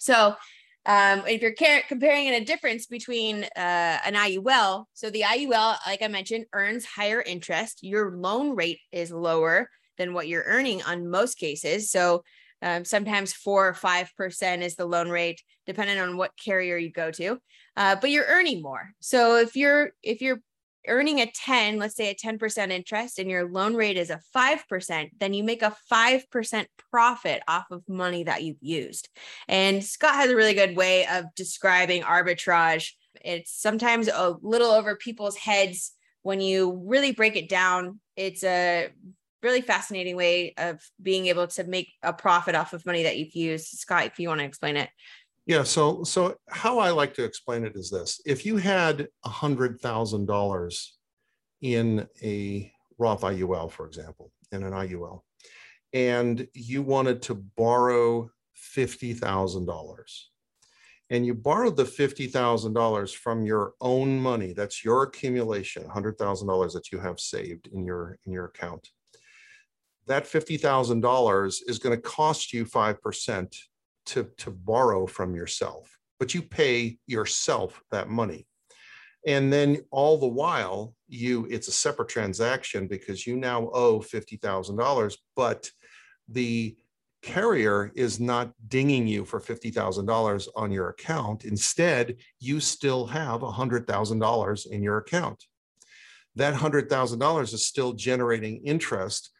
So 0.00 0.34
um, 0.84 1.22
if 1.28 1.40
you're 1.42 1.54
comparing 1.86 2.26
in 2.26 2.34
a 2.34 2.44
difference 2.44 2.86
between 2.86 3.44
uh, 3.44 3.48
an 4.04 4.14
IUL, 4.14 4.86
so 4.92 5.10
the 5.10 5.22
IUL, 5.22 5.76
like 5.86 6.02
I 6.02 6.08
mentioned, 6.08 6.46
earns 6.52 6.84
higher 6.84 7.22
interest. 7.22 7.84
Your 7.84 8.16
loan 8.16 8.56
rate 8.56 8.80
is 8.90 9.12
lower 9.12 9.70
than 9.96 10.12
what 10.12 10.26
you're 10.26 10.44
earning 10.44 10.82
on 10.82 11.08
most 11.08 11.36
cases. 11.36 11.92
So 11.92 12.24
um, 12.62 12.84
sometimes 12.84 13.32
four 13.32 13.68
or 13.68 13.74
five 13.74 14.10
percent 14.16 14.62
is 14.62 14.76
the 14.76 14.86
loan 14.86 15.08
rate, 15.08 15.42
depending 15.66 15.98
on 15.98 16.16
what 16.16 16.38
carrier 16.42 16.76
you 16.76 16.90
go 16.90 17.10
to. 17.12 17.38
Uh, 17.76 17.96
but 18.00 18.10
you're 18.10 18.26
earning 18.26 18.62
more. 18.62 18.90
So 19.00 19.36
if 19.36 19.56
you're 19.56 19.92
if 20.02 20.20
you're 20.20 20.40
earning 20.88 21.20
a 21.20 21.30
10, 21.30 21.78
let's 21.78 21.96
say 21.96 22.10
a 22.10 22.14
10% 22.14 22.70
interest, 22.70 23.18
and 23.18 23.30
your 23.30 23.48
loan 23.48 23.74
rate 23.74 23.96
is 23.96 24.10
a 24.10 24.20
5%, 24.34 25.10
then 25.18 25.34
you 25.34 25.44
make 25.44 25.62
a 25.62 25.76
5% 25.92 26.66
profit 26.90 27.42
off 27.48 27.66
of 27.70 27.82
money 27.88 28.24
that 28.24 28.42
you've 28.42 28.62
used. 28.62 29.08
And 29.48 29.84
Scott 29.84 30.14
has 30.14 30.30
a 30.30 30.36
really 30.36 30.54
good 30.54 30.76
way 30.76 31.06
of 31.06 31.26
describing 31.34 32.02
arbitrage. 32.02 32.92
It's 33.22 33.52
sometimes 33.52 34.08
a 34.08 34.36
little 34.40 34.70
over 34.70 34.96
people's 34.96 35.36
heads 35.36 35.92
when 36.22 36.40
you 36.40 36.82
really 36.84 37.12
break 37.12 37.36
it 37.36 37.48
down. 37.48 38.00
It's 38.16 38.44
a 38.44 38.88
really 39.42 39.60
fascinating 39.60 40.16
way 40.16 40.54
of 40.58 40.80
being 41.00 41.26
able 41.26 41.46
to 41.46 41.64
make 41.64 41.92
a 42.02 42.12
profit 42.12 42.54
off 42.54 42.72
of 42.72 42.84
money 42.86 43.02
that 43.04 43.16
you've 43.16 43.34
used. 43.34 43.66
Scott, 43.66 44.06
if 44.06 44.18
you 44.18 44.28
want 44.28 44.40
to 44.40 44.44
explain 44.44 44.76
it. 44.76 44.90
Yeah, 45.46 45.62
so 45.62 46.04
so 46.04 46.36
how 46.48 46.78
I 46.78 46.90
like 46.90 47.14
to 47.14 47.24
explain 47.24 47.64
it 47.64 47.72
is 47.74 47.90
this: 47.90 48.20
if 48.26 48.46
you 48.46 48.56
had 48.56 49.08
a 49.24 49.28
hundred 49.28 49.80
thousand 49.80 50.26
dollars 50.26 50.96
in 51.60 52.06
a 52.22 52.72
Roth 52.98 53.22
IUL, 53.22 53.70
for 53.72 53.86
example, 53.86 54.30
in 54.52 54.62
an 54.62 54.72
IUL, 54.72 55.22
and 55.92 56.46
you 56.54 56.82
wanted 56.82 57.22
to 57.22 57.34
borrow 57.34 58.30
fifty 58.54 59.14
thousand 59.14 59.66
dollars, 59.66 60.30
and 61.08 61.26
you 61.26 61.34
borrowed 61.34 61.76
the 61.76 61.86
fifty 61.86 62.26
thousand 62.26 62.74
dollars 62.74 63.12
from 63.12 63.44
your 63.44 63.72
own 63.80 64.20
money, 64.20 64.52
that's 64.52 64.84
your 64.84 65.04
accumulation, 65.04 65.88
hundred 65.88 66.18
thousand 66.18 66.46
dollars 66.46 66.74
that 66.74 66.92
you 66.92 67.00
have 67.00 67.18
saved 67.18 67.66
in 67.72 67.84
your 67.84 68.18
in 68.26 68.32
your 68.32 68.44
account. 68.44 68.90
That 70.10 70.26
fifty 70.26 70.56
thousand 70.56 71.02
dollars 71.02 71.62
is 71.68 71.78
going 71.78 71.94
to 71.94 72.02
cost 72.02 72.52
you 72.52 72.64
five 72.64 73.00
percent 73.00 73.56
to, 74.06 74.28
to 74.38 74.50
borrow 74.50 75.06
from 75.06 75.36
yourself, 75.36 75.96
but 76.18 76.34
you 76.34 76.42
pay 76.42 76.98
yourself 77.06 77.80
that 77.92 78.08
money. 78.08 78.48
And 79.24 79.52
then 79.52 79.84
all 79.92 80.18
the 80.18 80.26
while, 80.26 80.96
you 81.06 81.46
it's 81.48 81.68
a 81.68 81.72
separate 81.72 82.08
transaction 82.08 82.88
because 82.88 83.24
you 83.24 83.36
now 83.36 83.70
owe 83.72 84.00
$50,000, 84.00 85.16
but 85.36 85.70
the 86.28 86.76
carrier 87.22 87.92
is 87.94 88.18
not 88.18 88.52
dinging 88.66 89.06
you 89.06 89.24
for 89.24 89.40
$50,000 89.40 90.48
on 90.56 90.72
your 90.72 90.88
account. 90.88 91.44
Instead, 91.44 92.16
you 92.40 92.58
still 92.58 93.06
have 93.06 93.42
$100,000 93.42 94.66
in 94.72 94.82
your 94.82 94.98
account. 94.98 95.44
That 96.34 96.54
$100,000 96.54 97.42
is 97.54 97.64
still 97.64 97.92
generating 97.92 98.66
interest. 98.66 99.30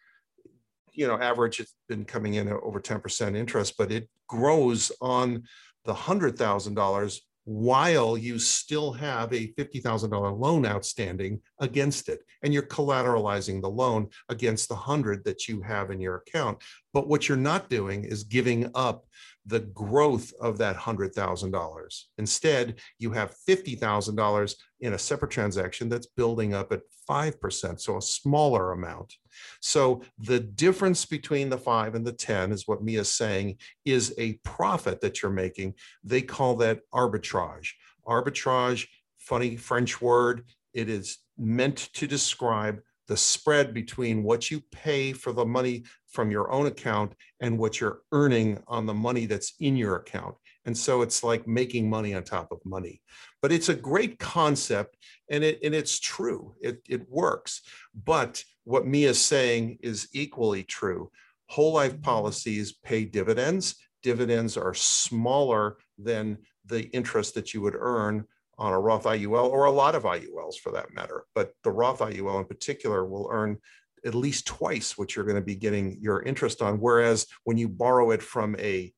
You 0.92 1.06
know, 1.06 1.18
average, 1.18 1.60
it's 1.60 1.74
been 1.88 2.04
coming 2.04 2.34
in 2.34 2.48
over 2.48 2.80
10% 2.80 3.36
interest, 3.36 3.74
but 3.78 3.92
it 3.92 4.08
grows 4.28 4.92
on 5.00 5.44
the 5.84 5.94
$100,000 5.94 7.20
while 7.44 8.16
you 8.16 8.38
still 8.38 8.92
have 8.92 9.32
a 9.32 9.52
$50,000 9.54 10.38
loan 10.38 10.66
outstanding 10.66 11.40
against 11.58 12.08
it. 12.08 12.20
And 12.42 12.52
you're 12.52 12.62
collateralizing 12.62 13.60
the 13.60 13.70
loan 13.70 14.08
against 14.28 14.68
the 14.68 14.74
100 14.74 15.24
that 15.24 15.48
you 15.48 15.60
have 15.62 15.90
in 15.90 16.00
your 16.00 16.16
account. 16.16 16.58
But 16.92 17.08
what 17.08 17.28
you're 17.28 17.38
not 17.38 17.70
doing 17.70 18.04
is 18.04 18.24
giving 18.24 18.70
up 18.74 19.06
the 19.46 19.60
growth 19.60 20.32
of 20.40 20.58
that 20.58 20.76
$100,000. 20.76 22.02
Instead, 22.18 22.80
you 22.98 23.10
have 23.12 23.34
$50,000 23.48 24.54
in 24.80 24.92
a 24.92 24.98
separate 24.98 25.30
transaction 25.30 25.88
that's 25.88 26.06
building 26.06 26.54
up 26.54 26.72
at 26.72 26.82
5%, 27.08 27.80
so 27.80 27.96
a 27.96 28.02
smaller 28.02 28.72
amount. 28.72 29.14
So 29.60 30.02
the 30.18 30.40
difference 30.40 31.04
between 31.06 31.48
the 31.48 31.58
5 31.58 31.94
and 31.94 32.06
the 32.06 32.12
10 32.12 32.52
is 32.52 32.68
what 32.68 32.82
Mia's 32.82 33.12
saying 33.12 33.58
is 33.84 34.14
a 34.18 34.34
profit 34.44 35.00
that 35.00 35.22
you're 35.22 35.30
making. 35.30 35.74
They 36.04 36.22
call 36.22 36.56
that 36.56 36.80
arbitrage. 36.92 37.70
Arbitrage, 38.06 38.86
funny 39.18 39.56
French 39.56 40.00
word, 40.00 40.44
it 40.74 40.88
is 40.88 41.18
meant 41.38 41.88
to 41.94 42.06
describe 42.06 42.80
the 43.08 43.16
spread 43.16 43.74
between 43.74 44.22
what 44.22 44.50
you 44.50 44.62
pay 44.70 45.12
for 45.12 45.32
the 45.32 45.44
money 45.44 45.82
from 46.10 46.30
your 46.30 46.50
own 46.50 46.66
account 46.66 47.14
and 47.40 47.58
what 47.58 47.80
you're 47.80 48.00
earning 48.12 48.62
on 48.66 48.86
the 48.86 48.94
money 48.94 49.26
that's 49.26 49.54
in 49.60 49.76
your 49.76 49.96
account. 49.96 50.34
And 50.66 50.76
so 50.76 51.02
it's 51.02 51.24
like 51.24 51.46
making 51.46 51.88
money 51.88 52.14
on 52.14 52.22
top 52.22 52.52
of 52.52 52.58
money. 52.64 53.00
But 53.40 53.52
it's 53.52 53.68
a 53.68 53.74
great 53.74 54.18
concept 54.18 54.96
and 55.30 55.42
it 55.42 55.60
and 55.64 55.74
it's 55.74 55.98
true. 55.98 56.54
It 56.60 56.82
it 56.88 57.08
works. 57.08 57.62
But 57.94 58.44
what 58.64 58.86
Mia 58.86 59.10
is 59.10 59.20
saying 59.20 59.78
is 59.80 60.08
equally 60.12 60.62
true. 60.64 61.10
Whole 61.48 61.72
life 61.72 62.00
policies 62.02 62.72
pay 62.72 63.04
dividends. 63.04 63.76
Dividends 64.02 64.56
are 64.56 64.74
smaller 64.74 65.78
than 65.98 66.38
the 66.66 66.84
interest 66.90 67.34
that 67.34 67.54
you 67.54 67.60
would 67.62 67.74
earn 67.78 68.24
on 68.58 68.72
a 68.74 68.78
Roth 68.78 69.04
IUL 69.04 69.48
or 69.48 69.64
a 69.64 69.70
lot 69.70 69.94
of 69.94 70.02
IULs 70.02 70.56
for 70.56 70.70
that 70.72 70.92
matter. 70.94 71.24
But 71.34 71.52
the 71.64 71.70
Roth 71.70 72.00
IUL 72.00 72.38
in 72.38 72.44
particular 72.44 73.06
will 73.06 73.28
earn 73.32 73.58
at 74.04 74.14
least 74.14 74.46
twice 74.46 74.96
what 74.96 75.14
you're 75.14 75.24
going 75.24 75.36
to 75.36 75.42
be 75.42 75.54
getting 75.54 75.98
your 76.00 76.22
interest 76.22 76.62
on. 76.62 76.80
Whereas 76.80 77.26
when 77.44 77.56
you 77.56 77.68
borrow 77.68 78.10
it 78.10 78.22
from 78.22 78.56
a, 78.58 78.92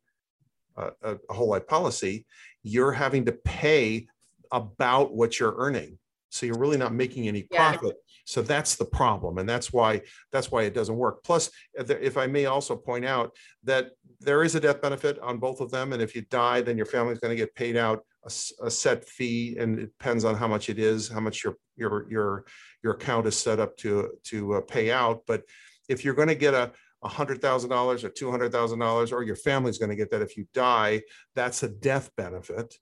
a, 0.76 0.92
a 1.02 1.34
whole 1.34 1.48
life 1.48 1.66
policy, 1.66 2.26
you're 2.62 2.92
having 2.92 3.24
to 3.26 3.32
pay 3.32 4.06
about 4.50 5.14
what 5.14 5.40
you're 5.40 5.54
earning. 5.56 5.98
So 6.30 6.46
you're 6.46 6.58
really 6.58 6.78
not 6.78 6.94
making 6.94 7.28
any 7.28 7.42
profit. 7.42 7.82
Yeah. 7.84 8.12
So 8.24 8.40
that's 8.40 8.76
the 8.76 8.84
problem, 8.84 9.38
and 9.38 9.48
that's 9.48 9.72
why 9.72 10.00
that's 10.30 10.50
why 10.50 10.62
it 10.62 10.72
doesn't 10.72 10.96
work. 10.96 11.22
Plus, 11.24 11.50
if 11.74 12.16
I 12.16 12.26
may 12.26 12.46
also 12.46 12.76
point 12.76 13.04
out 13.04 13.32
that 13.64 13.90
there 14.20 14.42
is 14.44 14.54
a 14.54 14.60
death 14.60 14.80
benefit 14.80 15.18
on 15.18 15.38
both 15.38 15.60
of 15.60 15.70
them, 15.70 15.92
and 15.92 16.00
if 16.00 16.14
you 16.14 16.22
die, 16.30 16.62
then 16.62 16.76
your 16.76 16.86
family's 16.86 17.18
going 17.18 17.36
to 17.36 17.36
get 17.36 17.54
paid 17.54 17.76
out 17.76 18.06
a, 18.24 18.66
a, 18.66 18.70
set 18.70 19.04
fee, 19.04 19.56
and 19.58 19.78
it 19.78 19.86
depends 19.98 20.24
on 20.24 20.34
how 20.34 20.48
much 20.48 20.68
it 20.68 20.78
is, 20.78 21.08
how 21.08 21.20
much 21.20 21.44
your 21.44 21.56
your 21.76 22.06
your 22.10 22.44
your 22.82 22.92
account 22.94 23.26
is 23.26 23.36
set 23.36 23.60
up 23.60 23.76
to 23.78 24.10
to 24.24 24.54
uh, 24.54 24.60
pay 24.62 24.90
out. 24.90 25.22
But 25.26 25.42
if 25.88 26.04
you're 26.04 26.14
going 26.14 26.28
to 26.28 26.34
get 26.34 26.54
a 26.54 26.72
$100,000 27.04 28.04
or 28.04 28.08
$200,000, 28.08 29.12
or 29.12 29.22
your 29.22 29.36
family's 29.36 29.78
going 29.78 29.90
to 29.90 29.96
get 29.96 30.10
that 30.10 30.22
if 30.22 30.36
you 30.36 30.46
die, 30.54 31.02
that's 31.34 31.62
a 31.62 31.68
death 31.68 32.10
benefit. 32.16 32.74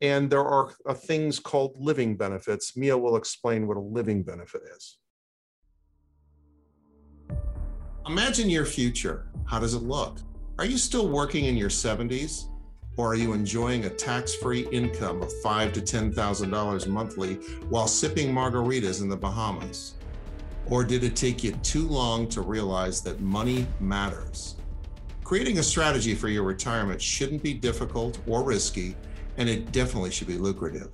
And 0.00 0.30
there 0.30 0.44
are 0.44 0.72
uh, 0.86 0.94
things 0.94 1.38
called 1.38 1.74
living 1.76 2.16
benefits. 2.16 2.76
Mia 2.76 2.96
will 2.96 3.16
explain 3.16 3.66
what 3.66 3.76
a 3.76 3.80
living 3.80 4.22
benefit 4.22 4.62
is. 4.76 4.98
Imagine 8.06 8.50
your 8.50 8.64
future. 8.64 9.30
How 9.44 9.60
does 9.60 9.74
it 9.74 9.82
look? 9.82 10.18
Are 10.58 10.64
you 10.64 10.78
still 10.78 11.08
working 11.08 11.44
in 11.44 11.56
your 11.56 11.70
70s? 11.70 12.49
Or 13.00 13.12
are 13.12 13.14
you 13.14 13.32
enjoying 13.32 13.86
a 13.86 13.88
tax-free 13.88 14.68
income 14.72 15.22
of 15.22 15.32
five 15.40 15.72
to 15.72 15.80
ten 15.80 16.12
thousand 16.12 16.50
dollars 16.50 16.86
monthly 16.86 17.36
while 17.70 17.88
sipping 17.88 18.30
margaritas 18.30 19.00
in 19.00 19.08
the 19.08 19.16
Bahamas? 19.16 19.94
Or 20.66 20.84
did 20.84 21.02
it 21.02 21.16
take 21.16 21.42
you 21.42 21.52
too 21.62 21.88
long 21.88 22.28
to 22.28 22.42
realize 22.42 23.00
that 23.00 23.22
money 23.22 23.66
matters? 23.80 24.56
Creating 25.24 25.60
a 25.60 25.62
strategy 25.62 26.14
for 26.14 26.28
your 26.28 26.42
retirement 26.42 27.00
shouldn't 27.00 27.42
be 27.42 27.54
difficult 27.54 28.18
or 28.26 28.42
risky, 28.44 28.94
and 29.38 29.48
it 29.48 29.72
definitely 29.72 30.10
should 30.10 30.28
be 30.28 30.36
lucrative. 30.36 30.90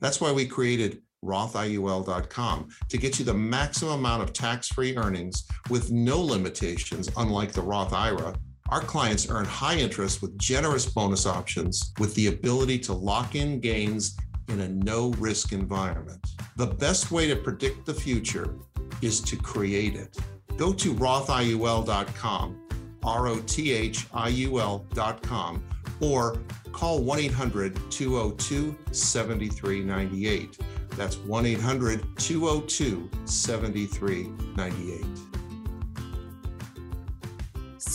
That's 0.00 0.22
why 0.22 0.32
we 0.32 0.46
created 0.46 1.02
RothIUL.com 1.22 2.68
to 2.88 2.96
get 2.96 3.18
you 3.18 3.26
the 3.26 3.34
maximum 3.34 3.98
amount 3.98 4.22
of 4.22 4.32
tax 4.32 4.68
free 4.68 4.96
earnings 4.96 5.44
with 5.68 5.92
no 5.92 6.18
limitations, 6.18 7.10
unlike 7.18 7.52
the 7.52 7.60
Roth 7.60 7.92
IRA 7.92 8.34
our 8.68 8.80
clients 8.80 9.30
earn 9.30 9.44
high 9.44 9.76
interest 9.76 10.20
with 10.20 10.36
generous 10.38 10.86
bonus 10.86 11.26
options 11.26 11.92
with 11.98 12.14
the 12.14 12.26
ability 12.26 12.78
to 12.80 12.92
lock 12.92 13.34
in 13.34 13.60
gains 13.60 14.16
in 14.48 14.60
a 14.60 14.68
no 14.68 15.10
risk 15.12 15.52
environment. 15.52 16.24
The 16.56 16.66
best 16.66 17.10
way 17.10 17.26
to 17.28 17.36
predict 17.36 17.86
the 17.86 17.94
future 17.94 18.54
is 19.02 19.20
to 19.22 19.36
create 19.36 19.94
it. 19.94 20.16
Go 20.56 20.72
to 20.72 20.94
rothiul.com, 20.94 22.60
R 23.04 23.28
O 23.28 23.38
T 23.40 23.72
H 23.72 24.06
I 24.12 24.28
U 24.28 24.60
L.com, 24.60 25.64
or 26.00 26.38
call 26.72 27.02
1 27.02 27.20
800 27.20 27.90
202 27.90 28.76
7398. 28.92 30.58
That's 30.90 31.16
1 31.18 31.46
800 31.46 32.18
202 32.18 33.10
7398. 33.24 35.27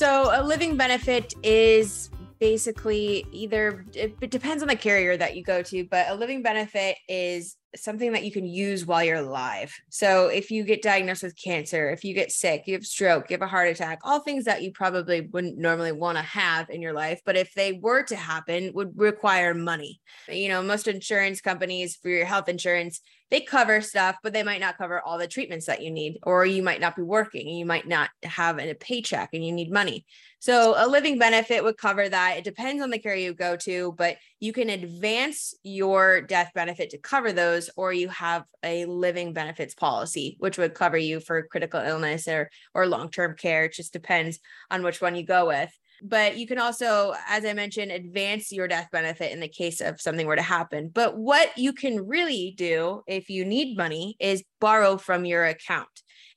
So 0.04 0.32
a 0.34 0.44
living 0.44 0.76
benefit 0.76 1.34
is 1.44 2.10
basically 2.38 3.26
either 3.32 3.86
it, 3.94 4.20
depends 4.30 4.62
on 4.62 4.68
the 4.68 4.76
carrier 4.76 5.16
that 5.16 5.38
you 5.38 5.44
go 5.46 5.62
to, 5.62 5.86
but 5.86 6.10
a 6.10 6.14
living 6.14 6.42
benefit 6.44 6.98
is 7.08 7.56
something 7.74 8.12
that 8.12 8.26
you 8.26 8.32
can 8.34 8.46
use 8.46 8.86
while 8.86 9.02
you're 9.02 9.16
alive. 9.16 9.74
So 9.90 10.28
if 10.28 10.52
you 10.52 10.66
get 10.66 10.82
diagnosed 10.82 11.24
with 11.24 11.42
cancer, 11.42 11.90
if 11.90 12.04
you 12.04 12.14
get 12.14 12.34
sick, 12.34 12.64
you 12.66 12.74
have 12.74 12.86
stroke, 12.86 13.30
you 13.30 13.36
have 13.36 13.42
a 13.44 13.48
heart 13.48 13.70
attack, 13.70 14.00
all 14.04 14.20
things 14.20 14.44
that 14.44 14.62
you 14.62 14.74
probably 14.74 15.22
wouldn't 15.22 15.58
normally 15.58 15.94
want 15.94 16.18
to 16.18 16.24
have 16.24 16.70
in 16.70 16.82
your 16.82 16.92
life, 16.92 17.22
but 17.26 17.38
if 17.38 17.54
they 17.54 17.72
were 17.72 18.04
to 18.04 18.18
happen, 18.18 18.74
would 18.74 19.00
require 19.00 19.54
money. 19.54 20.02
You 20.28 20.50
know, 20.50 20.62
most 20.62 20.90
insurance 20.90 21.40
companies 21.40 21.96
for 21.96 22.10
your 22.10 22.26
health 22.26 22.50
insurance, 22.50 23.00
they 23.32 23.42
cover 23.42 23.82
stuff, 23.82 24.18
but 24.22 24.34
they 24.34 24.44
might 24.44 24.60
not 24.60 24.78
cover 24.78 25.02
all 25.02 25.18
the 25.18 25.28
treatments 25.28 25.66
that 25.66 25.82
you 25.82 25.90
need, 25.90 26.20
or 26.24 26.46
you 26.46 26.62
might 26.62 26.80
not 26.80 26.96
be 26.96 27.02
working 27.02 27.48
and 27.48 27.58
you 27.58 27.66
might 27.66 27.88
not 27.88 28.10
have 28.24 28.60
a 28.60 28.76
paycheck 28.76 29.30
and 29.34 29.46
you 29.46 29.52
need 29.52 29.72
money. 29.72 30.06
So 30.40 30.76
a 30.78 30.88
living 30.88 31.18
benefit 31.18 31.64
would 31.64 31.78
cover 31.78 32.08
that. 32.08 32.38
It 32.38 32.44
depends 32.44 32.84
on 32.84 32.90
the 32.90 33.00
carrier 33.00 33.30
you 33.30 33.34
go 33.34 33.56
to, 33.58 33.94
but 33.98 34.18
you 34.40 34.54
can 34.54 34.70
advance 34.70 35.56
your 35.64 36.22
death 36.22 36.52
benefit 36.54 36.92
to 36.92 36.98
cover 36.98 37.32
those, 37.32 37.70
or 37.76 37.94
you 37.94 38.10
have 38.10 38.44
a 38.62 38.86
living 38.86 39.34
benefits 39.34 39.74
policy, 39.74 40.36
which 40.40 40.58
would 40.58 40.74
cover 40.74 40.98
you 40.98 41.20
for 41.20 41.48
critical 41.48 41.80
illness 41.80 42.28
or, 42.28 42.50
or 42.74 42.86
long-term 42.86 43.36
care. 43.38 43.66
It 43.66 43.74
just 43.74 43.94
depends 43.94 44.40
on 44.70 44.84
which 44.84 45.02
one 45.02 45.16
you 45.16 45.26
go 45.26 45.48
with 45.48 45.72
but 46.04 46.38
you 46.38 46.46
can 46.46 46.60
also, 46.60 47.14
as 47.28 47.46
I 47.46 47.54
mentioned, 47.54 47.92
advance 47.92 48.52
your 48.52 48.68
death 48.68 48.90
benefit 48.92 49.32
in 49.32 49.40
the 49.40 49.48
case 49.48 49.80
of 49.80 50.02
something 50.02 50.28
were 50.28 50.36
to 50.36 50.42
happen. 50.42 50.92
But 50.94 51.18
what 51.18 51.58
you 51.58 51.72
can 51.72 52.06
really 52.06 52.54
do 52.58 53.04
if 53.08 53.30
you 53.30 53.46
need 53.46 53.78
money 53.78 54.18
is 54.20 54.44
borrow 54.60 54.98
from 54.98 55.24
your 55.24 55.46
account. 55.46 55.88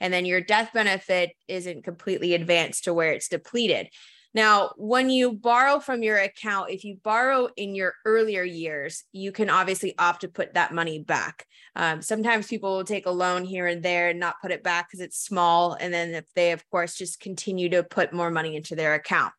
And 0.01 0.13
then 0.13 0.25
your 0.25 0.41
death 0.41 0.71
benefit 0.73 1.31
isn't 1.49 1.85
completely 1.85 2.35
advanced 2.35 2.85
to 2.85 2.95
where 2.95 3.13
it's 3.13 3.29
depleted. 3.29 3.89
Now, 4.35 4.73
when 4.77 5.09
you 5.09 5.33
borrow 5.33 5.81
from 5.81 6.03
your 6.03 6.19
account, 6.19 6.71
if 6.71 6.85
you 6.85 6.99
borrow 7.03 7.49
in 7.57 7.75
your 7.75 7.95
earlier 8.05 8.43
years, 8.43 9.03
you 9.11 9.33
can 9.33 9.49
obviously 9.49 9.95
opt 9.99 10.21
to 10.21 10.29
put 10.29 10.55
that 10.55 10.75
money 10.75 10.99
back. 10.99 11.47
Um, 11.75 12.03
sometimes 12.03 12.47
people 12.47 12.77
will 12.77 12.85
take 12.85 13.07
a 13.07 13.11
loan 13.11 13.45
here 13.45 13.67
and 13.67 13.83
there 13.83 14.11
and 14.11 14.21
not 14.21 14.41
put 14.43 14.53
it 14.53 14.63
back 14.63 14.89
because 14.89 15.01
it's 15.01 15.19
small. 15.19 15.73
And 15.73 15.93
then 15.93 16.11
if 16.11 16.27
they, 16.35 16.53
of 16.53 16.69
course, 16.71 16.95
just 16.95 17.19
continue 17.19 17.71
to 17.71 17.83
put 17.83 18.13
more 18.13 18.31
money 18.31 18.57
into 18.57 18.77
their 18.77 18.93
account. 18.93 19.33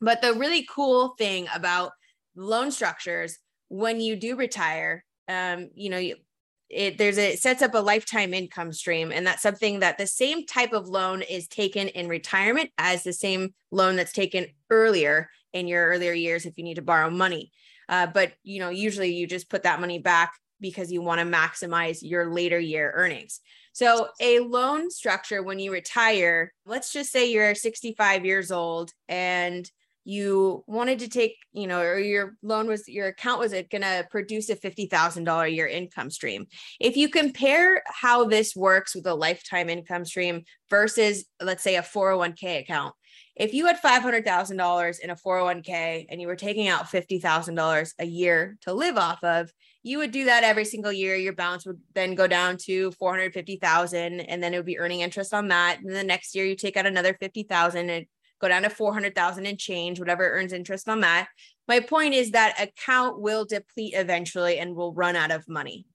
But 0.00 0.22
the 0.22 0.34
really 0.34 0.66
cool 0.68 1.14
thing 1.18 1.46
about 1.54 1.92
loan 2.36 2.70
structures 2.70 3.38
when 3.68 4.00
you 4.00 4.16
do 4.16 4.36
retire, 4.36 5.04
um, 5.28 5.70
you 5.74 5.90
know, 5.90 5.98
you, 5.98 6.16
it 6.70 6.98
there's 6.98 7.18
a 7.18 7.32
it 7.32 7.40
sets 7.40 7.62
up 7.62 7.74
a 7.74 7.78
lifetime 7.78 8.34
income 8.34 8.72
stream, 8.72 9.12
and 9.12 9.26
that's 9.26 9.42
something 9.42 9.80
that 9.80 9.98
the 9.98 10.06
same 10.06 10.46
type 10.46 10.72
of 10.72 10.88
loan 10.88 11.22
is 11.22 11.46
taken 11.46 11.88
in 11.88 12.08
retirement 12.08 12.70
as 12.78 13.02
the 13.02 13.12
same 13.12 13.54
loan 13.70 13.96
that's 13.96 14.12
taken 14.12 14.46
earlier 14.70 15.28
in 15.52 15.68
your 15.68 15.86
earlier 15.86 16.12
years 16.12 16.46
if 16.46 16.58
you 16.58 16.64
need 16.64 16.74
to 16.74 16.82
borrow 16.82 17.10
money. 17.10 17.52
Uh, 17.88 18.06
but 18.06 18.32
you 18.42 18.60
know, 18.60 18.70
usually 18.70 19.14
you 19.14 19.26
just 19.26 19.50
put 19.50 19.62
that 19.62 19.80
money 19.80 19.98
back 19.98 20.32
because 20.60 20.90
you 20.90 21.02
want 21.02 21.20
to 21.20 21.26
maximize 21.26 21.98
your 22.00 22.32
later 22.32 22.58
year 22.58 22.92
earnings. 22.94 23.40
So, 23.72 24.08
a 24.20 24.38
loan 24.38 24.90
structure 24.90 25.42
when 25.42 25.58
you 25.58 25.72
retire, 25.72 26.52
let's 26.64 26.92
just 26.92 27.10
say 27.10 27.30
you're 27.30 27.54
65 27.54 28.24
years 28.24 28.50
old 28.50 28.92
and 29.08 29.70
you 30.04 30.62
wanted 30.66 30.98
to 31.00 31.08
take, 31.08 31.36
you 31.52 31.66
know, 31.66 31.80
or 31.80 31.98
your 31.98 32.36
loan 32.42 32.66
was 32.66 32.86
your 32.88 33.08
account 33.08 33.40
was 33.40 33.52
it 33.52 33.70
going 33.70 33.82
to 33.82 34.06
produce 34.10 34.50
a 34.50 34.56
$50,000 34.56 35.44
a 35.44 35.50
year 35.50 35.66
income 35.66 36.10
stream. 36.10 36.46
If 36.78 36.96
you 36.96 37.08
compare 37.08 37.82
how 37.86 38.24
this 38.24 38.54
works 38.54 38.94
with 38.94 39.06
a 39.06 39.14
lifetime 39.14 39.70
income 39.70 40.04
stream 40.04 40.42
versus 40.68 41.24
let's 41.40 41.62
say 41.62 41.76
a 41.76 41.82
401k 41.82 42.60
account, 42.60 42.94
if 43.36 43.52
you 43.52 43.66
had 43.66 43.80
$500,000 43.82 45.00
in 45.00 45.10
a 45.10 45.16
401k 45.16 46.06
and 46.08 46.20
you 46.20 46.26
were 46.28 46.36
taking 46.36 46.68
out 46.68 46.84
$50,000 46.84 47.92
a 47.98 48.04
year 48.04 48.56
to 48.60 48.72
live 48.72 48.96
off 48.96 49.24
of, 49.24 49.50
you 49.82 49.98
would 49.98 50.12
do 50.12 50.26
that 50.26 50.44
every 50.44 50.64
single 50.64 50.92
year. 50.92 51.16
Your 51.16 51.32
balance 51.32 51.66
would 51.66 51.80
then 51.94 52.14
go 52.14 52.26
down 52.26 52.56
to 52.58 52.92
450,000 52.92 54.20
and 54.20 54.42
then 54.42 54.54
it 54.54 54.58
would 54.58 54.66
be 54.66 54.78
earning 54.78 55.00
interest 55.00 55.34
on 55.34 55.48
that. 55.48 55.80
And 55.80 55.94
the 55.94 56.04
next 56.04 56.34
year 56.34 56.44
you 56.44 56.54
take 56.54 56.76
out 56.76 56.86
another 56.86 57.14
50,000 57.14 57.90
and 57.90 58.06
go 58.44 58.48
down 58.48 58.62
to 58.62 58.70
400,000 58.70 59.46
and 59.46 59.58
change, 59.58 59.98
whatever 59.98 60.28
earns 60.30 60.52
interest 60.52 60.88
on 60.88 61.00
that. 61.00 61.28
My 61.66 61.80
point 61.80 62.12
is 62.12 62.32
that 62.32 62.60
account 62.60 63.20
will 63.20 63.46
deplete 63.46 63.94
eventually 63.96 64.58
and 64.58 64.76
will 64.76 64.92
run 64.92 65.16
out 65.16 65.30
of 65.30 65.48
money. 65.48 65.86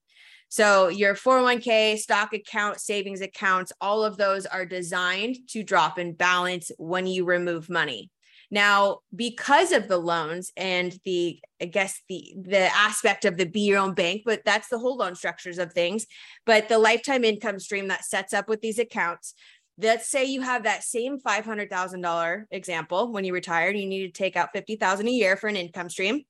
So 0.48 0.88
your 0.88 1.14
401k, 1.14 1.96
stock 1.98 2.32
account, 2.32 2.80
savings 2.80 3.20
accounts, 3.20 3.72
all 3.80 4.04
of 4.04 4.16
those 4.16 4.46
are 4.46 4.66
designed 4.66 5.36
to 5.50 5.62
drop 5.62 5.96
in 5.96 6.14
balance 6.14 6.72
when 6.76 7.06
you 7.06 7.24
remove 7.24 7.70
money. 7.70 8.10
Now, 8.50 8.98
because 9.14 9.70
of 9.70 9.86
the 9.86 9.98
loans 9.98 10.50
and 10.56 10.92
the, 11.04 11.38
I 11.62 11.66
guess 11.66 12.02
the 12.08 12.34
the 12.36 12.66
aspect 12.74 13.24
of 13.24 13.36
the 13.36 13.46
be 13.46 13.60
your 13.60 13.78
own 13.78 13.94
bank, 13.94 14.22
but 14.26 14.42
that's 14.44 14.68
the 14.68 14.78
whole 14.78 14.96
loan 14.96 15.14
structures 15.14 15.58
of 15.58 15.72
things. 15.72 16.04
But 16.46 16.68
the 16.68 16.78
lifetime 16.78 17.22
income 17.22 17.60
stream 17.60 17.86
that 17.88 18.04
sets 18.04 18.32
up 18.32 18.48
with 18.48 18.60
these 18.60 18.80
accounts 18.80 19.34
let's 19.82 20.08
say 20.08 20.24
you 20.24 20.40
have 20.42 20.64
that 20.64 20.84
same 20.84 21.18
$500,000 21.20 22.44
example 22.50 23.12
when 23.12 23.24
you 23.24 23.32
retired, 23.32 23.76
you 23.76 23.86
need 23.86 24.06
to 24.06 24.12
take 24.12 24.36
out 24.36 24.52
50,000 24.52 25.06
a 25.06 25.10
year 25.10 25.36
for 25.36 25.48
an 25.48 25.56
income 25.56 25.88
stream. 25.88 26.22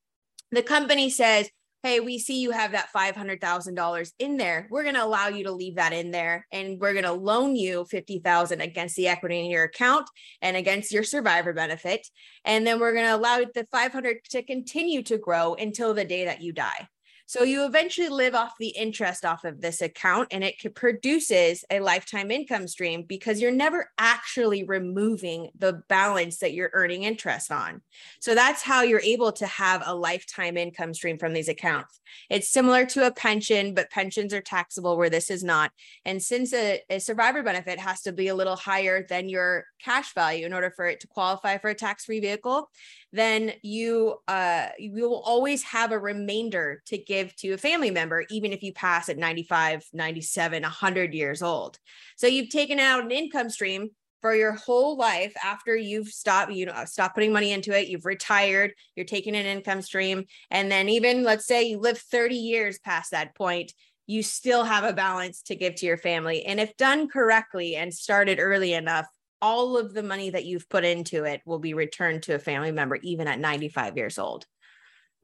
The 0.53 0.63
company 0.63 1.11
says, 1.11 1.49
"Hey, 1.83 2.01
we 2.01 2.19
see 2.19 2.41
you 2.41 2.51
have 2.51 2.73
that 2.73 2.91
$500,000 2.93 4.13
in 4.19 4.37
there. 4.37 4.69
We're 4.71 4.83
going 4.83 4.97
to 4.97 5.05
allow 5.05 5.29
you 5.29 5.45
to 5.45 5.53
leave 5.53 5.77
that 5.77 5.93
in 5.93 6.11
there 6.11 6.47
and 6.53 6.79
we're 6.79 6.93
going 6.93 7.05
to 7.05 7.13
loan 7.13 7.57
you 7.57 7.87
50,000 7.87 8.61
against 8.61 8.97
the 8.97 9.09
equity 9.09 9.39
in 9.39 9.51
your 9.51 9.65
account 9.65 10.09
and 10.43 10.57
against 10.57 10.93
your 10.93 11.05
survivor 11.05 11.53
benefit, 11.53 12.07
and 12.45 12.67
then 12.67 12.81
we're 12.81 12.95
going 12.95 13.07
to 13.07 13.17
allow 13.17 13.39
the 13.55 13.67
500 13.71 14.25
to 14.31 14.43
continue 14.43 15.03
to 15.05 15.19
grow 15.19 15.55
until 15.55 15.95
the 15.95 16.05
day 16.05 16.25
that 16.25 16.43
you 16.43 16.53
die." 16.53 16.89
So 17.31 17.45
you 17.45 17.65
eventually 17.65 18.09
live 18.09 18.35
off 18.35 18.59
the 18.59 18.71
interest 18.71 19.25
off 19.25 19.45
of 19.45 19.61
this 19.61 19.83
account 19.83 20.27
and 20.33 20.43
it 20.43 20.57
produces 20.75 21.65
a 21.71 21.79
lifetime 21.79 22.33
income 22.33 22.67
stream 22.67 23.05
because 23.05 23.41
you're 23.41 23.53
never 23.53 23.89
actually 23.99 24.65
removing 24.65 25.51
the 25.57 25.85
balance 25.89 26.39
that 26.39 26.55
you're 26.55 26.73
earning 26.73 27.05
interest 27.05 27.53
on. 27.53 27.83
So 28.19 28.35
that's 28.35 28.63
how 28.63 28.83
you're 28.83 29.01
able 29.03 29.31
to 29.31 29.47
have 29.47 29.85
a 29.87 29.95
lifetime 29.95 30.57
income 30.57 30.93
stream 30.93 31.19
from 31.19 31.33
these 31.33 31.49
accounts. 31.49 32.01
It's 32.31 32.49
similar 32.49 32.85
to 32.87 33.07
a 33.07 33.13
pension, 33.13 33.75
but 33.75 33.91
pensions 33.91 34.35
are 34.35 34.41
taxable 34.41 34.97
where 34.97 35.09
this 35.09 35.31
is 35.31 35.45
not. 35.45 35.71
And 36.05 36.21
since 36.21 36.53
a, 36.53 36.81
a 36.91 36.99
survivor 36.99 37.45
benefit 37.45 37.79
has 37.79 38.01
to 38.03 38.13
be 38.13 38.27
a 38.27 38.35
little 38.35 38.57
higher 38.57 39.07
than 39.09 39.29
your 39.29 39.67
cash 39.81 40.15
value 40.15 40.47
in 40.47 40.53
order 40.53 40.73
for 40.75 40.87
it 40.87 40.99
to 40.99 41.07
qualify 41.07 41.59
for 41.59 41.71
a 41.71 41.77
tax-free 41.77 42.19
vehicle, 42.19 42.69
then 43.13 43.53
you 43.63 44.17
uh, 44.29 44.69
you 44.79 44.93
will 45.09 45.21
always 45.21 45.63
have 45.65 45.93
a 45.93 45.99
remainder 45.99 46.83
to 46.87 46.99
give 46.99 47.35
to 47.37 47.53
a 47.53 47.59
family 47.59 47.91
member, 47.91 48.25
even 48.31 48.53
if 48.53 48.63
you 48.63 48.73
pass 48.73 49.09
at 49.09 49.19
95, 49.19 49.85
97, 49.93 50.63
100 50.63 51.15
years 51.15 51.43
old. 51.43 51.79
So 52.17 52.27
you've 52.27 52.51
taken 52.51 52.79
out 52.79 53.05
an 53.05 53.11
income 53.11 53.51
stream 53.51 53.91
for 54.21 54.35
your 54.35 54.53
whole 54.53 54.97
life 54.99 55.33
after 55.43 55.75
you've 55.75 56.09
stopped 56.09 56.53
you 56.53 56.67
know 56.67 56.85
stop 56.85 57.15
putting 57.15 57.33
money 57.33 57.53
into 57.53 57.77
it. 57.77 57.89
You've 57.89 58.07
retired 58.07 58.73
you're 58.95 59.07
taking 59.07 59.35
an 59.35 59.47
income 59.47 59.83
stream. 59.83 60.27
And 60.51 60.71
then 60.71 60.89
even 60.89 61.25
let's 61.25 61.47
say 61.47 61.65
you 61.65 61.79
live 61.79 61.99
30 61.99 62.37
years 62.37 62.79
past 62.79 63.11
that 63.11 63.35
point 63.35 63.73
you 64.07 64.25
still 64.25 64.65
have 64.65 64.83
a 64.83 64.93
balance 64.93 65.41
to 65.41 65.55
give 65.55 65.77
to 65.77 65.87
your 65.87 65.97
family. 65.97 66.45
And 66.45 66.59
if 66.59 66.77
done 66.77 67.09
correctly 67.09 67.77
and 67.77 67.95
started 67.95 68.41
early 68.41 68.73
enough 68.73 69.07
all 69.43 69.77
of 69.77 69.95
the 69.95 70.03
money 70.03 70.31
that 70.31 70.45
you've 70.45 70.69
put 70.69 70.85
into 70.85 71.25
it 71.25 71.41
will 71.45 71.59
be 71.59 71.75
returned 71.75 72.23
to 72.25 72.35
a 72.35 72.39
family 72.39 72.73
member 72.73 72.97
even 72.97 73.27
at 73.27 73.39
95 73.39 73.97
years 73.97 74.19
old. 74.19 74.47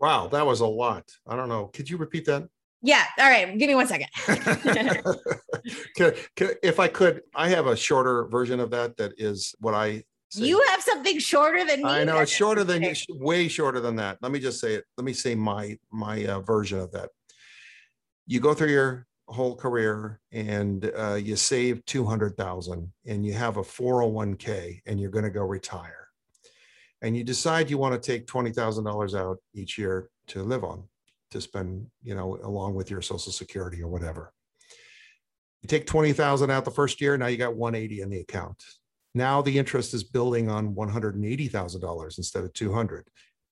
Wow, 0.00 0.28
that 0.28 0.46
was 0.46 0.60
a 0.60 0.66
lot. 0.66 1.10
I 1.26 1.36
don't 1.36 1.48
know. 1.48 1.66
Could 1.66 1.88
you 1.88 1.96
repeat 1.96 2.26
that? 2.26 2.48
Yeah. 2.82 3.04
All 3.18 3.28
right. 3.28 3.58
Give 3.58 3.68
me 3.68 3.74
one 3.74 3.86
second. 3.86 4.08
if 6.62 6.78
I 6.78 6.88
could, 6.88 7.22
I 7.34 7.48
have 7.48 7.66
a 7.66 7.76
shorter 7.76 8.26
version 8.26 8.60
of 8.60 8.70
that. 8.70 8.96
That 8.98 9.14
is 9.16 9.54
what 9.58 9.74
I. 9.74 10.04
Say. 10.28 10.44
You 10.44 10.62
have 10.68 10.82
something 10.82 11.18
shorter 11.18 11.64
than 11.64 11.82
me. 11.82 11.88
I 11.88 12.04
know 12.04 12.18
it's 12.18 12.30
shorter 12.32 12.64
than 12.64 12.82
you, 12.82 12.94
way 13.08 13.48
shorter 13.48 13.80
than 13.80 13.96
that. 13.96 14.18
Let 14.20 14.32
me 14.32 14.40
just 14.40 14.60
say 14.60 14.74
it. 14.74 14.84
Let 14.96 15.04
me 15.04 15.12
say 15.12 15.34
my 15.34 15.78
my 15.90 16.26
uh, 16.26 16.40
version 16.40 16.78
of 16.80 16.92
that. 16.92 17.10
You 18.26 18.40
go 18.40 18.52
through 18.52 18.70
your 18.70 19.06
whole 19.28 19.56
career 19.56 20.20
and 20.32 20.90
uh, 20.96 21.14
you 21.14 21.36
save 21.36 21.84
200,000 21.86 22.92
and 23.06 23.26
you 23.26 23.32
have 23.32 23.56
a 23.56 23.62
401k 23.62 24.80
and 24.86 25.00
you're 25.00 25.10
going 25.10 25.24
to 25.24 25.30
go 25.30 25.42
retire 25.42 26.06
and 27.02 27.16
you 27.16 27.24
decide 27.24 27.70
you 27.70 27.78
want 27.78 28.00
to 28.00 28.12
take 28.12 28.26
$20,000 28.26 29.18
out 29.18 29.38
each 29.54 29.78
year 29.78 30.08
to 30.28 30.42
live 30.42 30.64
on 30.64 30.84
to 31.30 31.40
spend, 31.40 31.86
you 32.02 32.14
know, 32.14 32.38
along 32.42 32.74
with 32.74 32.90
your 32.90 33.02
social 33.02 33.32
security 33.32 33.82
or 33.82 33.88
whatever. 33.88 34.32
You 35.62 35.68
take 35.68 35.86
20,000 35.86 36.50
out 36.50 36.64
the 36.64 36.70
first 36.70 37.00
year, 37.00 37.16
now 37.16 37.26
you 37.26 37.36
got 37.36 37.56
180 37.56 38.00
in 38.00 38.10
the 38.10 38.20
account. 38.20 38.62
Now 39.14 39.42
the 39.42 39.58
interest 39.58 39.94
is 39.94 40.04
building 40.04 40.48
on 40.48 40.74
$180,000 40.74 42.18
instead 42.18 42.44
of 42.44 42.52
200. 42.52 43.08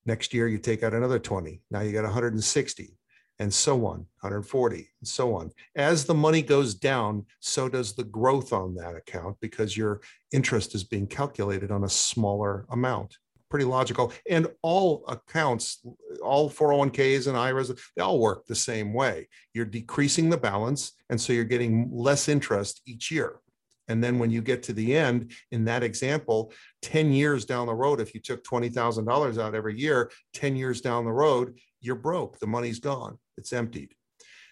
Next 0.06 0.34
year 0.34 0.46
you 0.46 0.58
take 0.58 0.82
out 0.82 0.94
another 0.94 1.18
20. 1.18 1.62
Now 1.70 1.80
you 1.80 1.92
got 1.92 2.04
160 2.04 2.98
and 3.38 3.52
so 3.52 3.86
on, 3.86 4.06
140, 4.20 4.76
and 4.76 5.08
so 5.08 5.34
on. 5.34 5.50
As 5.74 6.04
the 6.04 6.14
money 6.14 6.42
goes 6.42 6.74
down, 6.74 7.26
so 7.40 7.68
does 7.68 7.94
the 7.94 8.04
growth 8.04 8.52
on 8.52 8.74
that 8.76 8.94
account 8.94 9.36
because 9.40 9.76
your 9.76 10.00
interest 10.32 10.74
is 10.74 10.84
being 10.84 11.06
calculated 11.06 11.70
on 11.70 11.84
a 11.84 11.88
smaller 11.88 12.66
amount. 12.70 13.16
Pretty 13.50 13.64
logical. 13.64 14.12
And 14.28 14.48
all 14.62 15.04
accounts, 15.08 15.84
all 16.22 16.48
401ks 16.48 17.26
and 17.26 17.36
IRAs, 17.36 17.72
they 17.96 18.02
all 18.02 18.18
work 18.18 18.46
the 18.46 18.54
same 18.54 18.92
way. 18.92 19.28
You're 19.52 19.64
decreasing 19.64 20.30
the 20.30 20.36
balance, 20.36 20.92
and 21.10 21.20
so 21.20 21.32
you're 21.32 21.44
getting 21.44 21.88
less 21.92 22.28
interest 22.28 22.82
each 22.86 23.10
year. 23.10 23.40
And 23.88 24.02
then 24.02 24.18
when 24.18 24.30
you 24.30 24.40
get 24.40 24.62
to 24.64 24.72
the 24.72 24.96
end, 24.96 25.32
in 25.50 25.66
that 25.66 25.82
example, 25.82 26.52
10 26.82 27.12
years 27.12 27.44
down 27.44 27.66
the 27.66 27.74
road, 27.74 28.00
if 28.00 28.14
you 28.14 28.20
took 28.20 28.42
$20,000 28.42 29.38
out 29.38 29.54
every 29.54 29.78
year, 29.78 30.10
10 30.32 30.56
years 30.56 30.80
down 30.80 31.04
the 31.04 31.12
road, 31.12 31.58
you're 31.82 31.94
broke. 31.94 32.38
The 32.38 32.46
money's 32.46 32.78
gone 32.78 33.18
it's 33.36 33.52
emptied. 33.52 33.94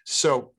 So 0.04 0.52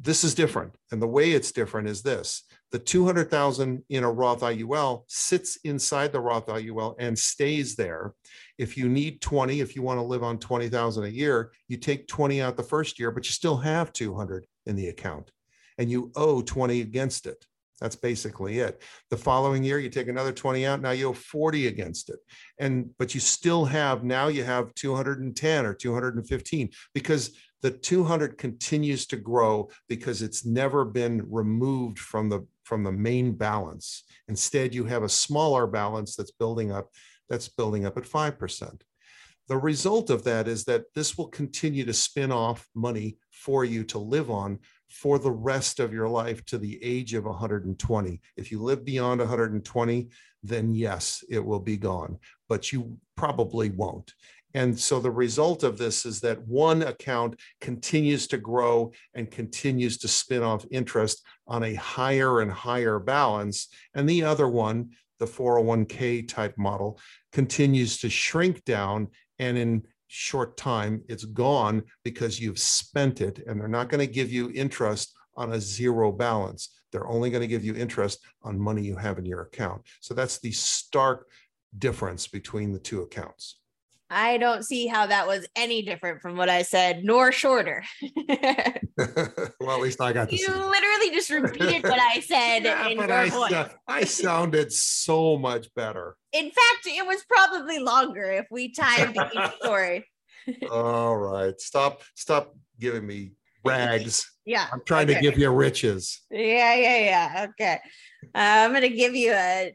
this 0.00 0.24
is 0.24 0.34
different. 0.34 0.74
And 0.92 1.02
the 1.02 1.08
way 1.08 1.32
it's 1.32 1.52
different 1.52 1.88
is 1.88 2.02
this 2.02 2.44
the 2.70 2.78
200,000 2.78 3.82
in 3.88 4.04
a 4.04 4.10
Roth 4.10 4.40
IUL 4.40 5.04
sits 5.08 5.56
inside 5.64 6.12
the 6.12 6.20
Roth 6.20 6.46
IUL 6.46 6.94
and 6.98 7.18
stays 7.18 7.76
there. 7.76 8.14
If 8.58 8.76
you 8.76 8.88
need 8.88 9.20
20, 9.20 9.60
if 9.60 9.74
you 9.74 9.82
want 9.82 9.98
to 9.98 10.04
live 10.04 10.22
on 10.22 10.38
20,000 10.38 11.04
a 11.04 11.08
year, 11.08 11.52
you 11.68 11.78
take 11.78 12.08
20 12.08 12.42
out 12.42 12.56
the 12.56 12.62
first 12.62 12.98
year, 12.98 13.10
but 13.10 13.24
you 13.24 13.32
still 13.32 13.56
have 13.56 13.92
200 13.92 14.46
in 14.66 14.76
the 14.76 14.88
account 14.88 15.30
and 15.78 15.90
you 15.90 16.12
owe 16.14 16.42
20 16.42 16.80
against 16.82 17.26
it. 17.26 17.46
That's 17.80 17.96
basically 17.96 18.58
it. 18.58 18.82
The 19.10 19.16
following 19.16 19.62
year, 19.62 19.78
you 19.78 19.88
take 19.88 20.08
another 20.08 20.32
20 20.32 20.66
out. 20.66 20.82
Now 20.82 20.90
you 20.90 21.08
owe 21.08 21.12
40 21.12 21.68
against 21.68 22.10
it. 22.10 22.18
And, 22.58 22.90
but 22.98 23.14
you 23.14 23.20
still 23.20 23.64
have, 23.66 24.02
now 24.02 24.26
you 24.26 24.42
have 24.42 24.74
210 24.74 25.64
or 25.64 25.74
215 25.74 26.70
because 26.92 27.30
the 27.62 27.70
200 27.70 28.38
continues 28.38 29.06
to 29.06 29.16
grow 29.16 29.68
because 29.88 30.22
it's 30.22 30.44
never 30.44 30.84
been 30.84 31.26
removed 31.30 31.98
from 31.98 32.28
the 32.28 32.46
from 32.64 32.84
the 32.84 32.92
main 32.92 33.32
balance. 33.32 34.04
Instead 34.28 34.74
you 34.74 34.84
have 34.84 35.02
a 35.02 35.08
smaller 35.08 35.66
balance 35.66 36.16
that's 36.16 36.32
building 36.32 36.70
up 36.72 36.90
that's 37.28 37.48
building 37.48 37.84
up 37.84 37.96
at 37.96 38.04
5% 38.04 38.80
the 39.48 39.56
result 39.56 40.10
of 40.10 40.24
that 40.24 40.46
is 40.46 40.64
that 40.64 40.84
this 40.94 41.16
will 41.16 41.28
continue 41.28 41.84
to 41.84 41.94
spin 41.94 42.30
off 42.30 42.68
money 42.74 43.16
for 43.30 43.64
you 43.64 43.82
to 43.84 43.98
live 43.98 44.30
on 44.30 44.58
for 44.90 45.18
the 45.18 45.30
rest 45.30 45.80
of 45.80 45.92
your 45.92 46.08
life 46.08 46.44
to 46.46 46.58
the 46.58 46.82
age 46.82 47.14
of 47.14 47.24
120 47.24 48.20
if 48.36 48.50
you 48.50 48.62
live 48.62 48.84
beyond 48.84 49.20
120 49.20 50.08
then 50.42 50.72
yes 50.72 51.24
it 51.28 51.44
will 51.44 51.60
be 51.60 51.76
gone 51.76 52.18
but 52.48 52.72
you 52.72 52.96
probably 53.16 53.70
won't 53.70 54.14
and 54.54 54.78
so 54.78 54.98
the 54.98 55.10
result 55.10 55.62
of 55.62 55.76
this 55.76 56.06
is 56.06 56.20
that 56.20 56.46
one 56.46 56.82
account 56.82 57.38
continues 57.60 58.26
to 58.28 58.38
grow 58.38 58.92
and 59.14 59.30
continues 59.30 59.98
to 59.98 60.08
spin 60.08 60.42
off 60.42 60.64
interest 60.70 61.24
on 61.46 61.62
a 61.64 61.74
higher 61.74 62.40
and 62.40 62.50
higher 62.50 62.98
balance. 62.98 63.68
And 63.94 64.08
the 64.08 64.24
other 64.24 64.48
one, 64.48 64.90
the 65.18 65.26
401k 65.26 66.28
type 66.28 66.56
model, 66.56 66.98
continues 67.32 67.98
to 67.98 68.08
shrink 68.08 68.64
down. 68.64 69.08
And 69.38 69.58
in 69.58 69.82
short 70.06 70.56
time, 70.56 71.02
it's 71.08 71.24
gone 71.24 71.82
because 72.02 72.40
you've 72.40 72.58
spent 72.58 73.20
it 73.20 73.40
and 73.46 73.60
they're 73.60 73.68
not 73.68 73.90
going 73.90 74.06
to 74.06 74.12
give 74.12 74.32
you 74.32 74.50
interest 74.54 75.14
on 75.36 75.52
a 75.52 75.60
zero 75.60 76.10
balance. 76.10 76.70
They're 76.90 77.06
only 77.06 77.28
going 77.28 77.42
to 77.42 77.46
give 77.46 77.64
you 77.64 77.74
interest 77.74 78.20
on 78.42 78.58
money 78.58 78.82
you 78.82 78.96
have 78.96 79.18
in 79.18 79.26
your 79.26 79.42
account. 79.42 79.82
So 80.00 80.14
that's 80.14 80.38
the 80.38 80.52
stark 80.52 81.28
difference 81.76 82.26
between 82.26 82.72
the 82.72 82.78
two 82.78 83.02
accounts. 83.02 83.58
I 84.10 84.38
don't 84.38 84.64
see 84.64 84.86
how 84.86 85.06
that 85.06 85.26
was 85.26 85.46
any 85.54 85.82
different 85.82 86.22
from 86.22 86.36
what 86.36 86.48
I 86.48 86.62
said, 86.62 87.04
nor 87.04 87.30
shorter. 87.30 87.84
well, 88.26 89.70
at 89.70 89.80
least 89.80 90.00
I 90.00 90.12
got 90.12 90.30
to 90.30 90.36
you 90.36 90.48
literally 90.48 91.10
just 91.10 91.30
repeated 91.30 91.82
what 91.82 92.00
I 92.00 92.20
said 92.20 92.60
Yeah, 92.64 92.88
in 92.88 92.98
your 92.98 93.12
I, 93.12 93.28
voice. 93.28 93.50
sou- 93.50 93.66
I 93.86 94.04
sounded 94.04 94.72
so 94.72 95.36
much 95.38 95.72
better. 95.74 96.16
In 96.32 96.46
fact, 96.46 96.86
it 96.86 97.06
was 97.06 97.22
probably 97.28 97.78
longer 97.78 98.32
if 98.32 98.46
we 98.50 98.72
timed 98.72 99.16
each 99.16 99.52
story. 99.60 100.06
All 100.70 101.16
right. 101.16 101.58
Stop, 101.60 102.02
stop 102.14 102.54
giving 102.80 103.06
me 103.06 103.32
rags. 103.64 104.30
Yeah. 104.44 104.66
I'm 104.72 104.82
trying 104.86 105.08
to 105.08 105.20
give 105.20 105.38
you 105.38 105.50
riches. 105.50 106.22
Yeah, 106.30 106.74
yeah, 106.74 106.98
yeah. 106.98 107.46
Okay. 107.50 107.78
Uh, 108.24 108.28
I'm 108.34 108.72
gonna 108.72 108.88
give 108.88 109.14
you 109.14 109.32
a. 109.32 109.74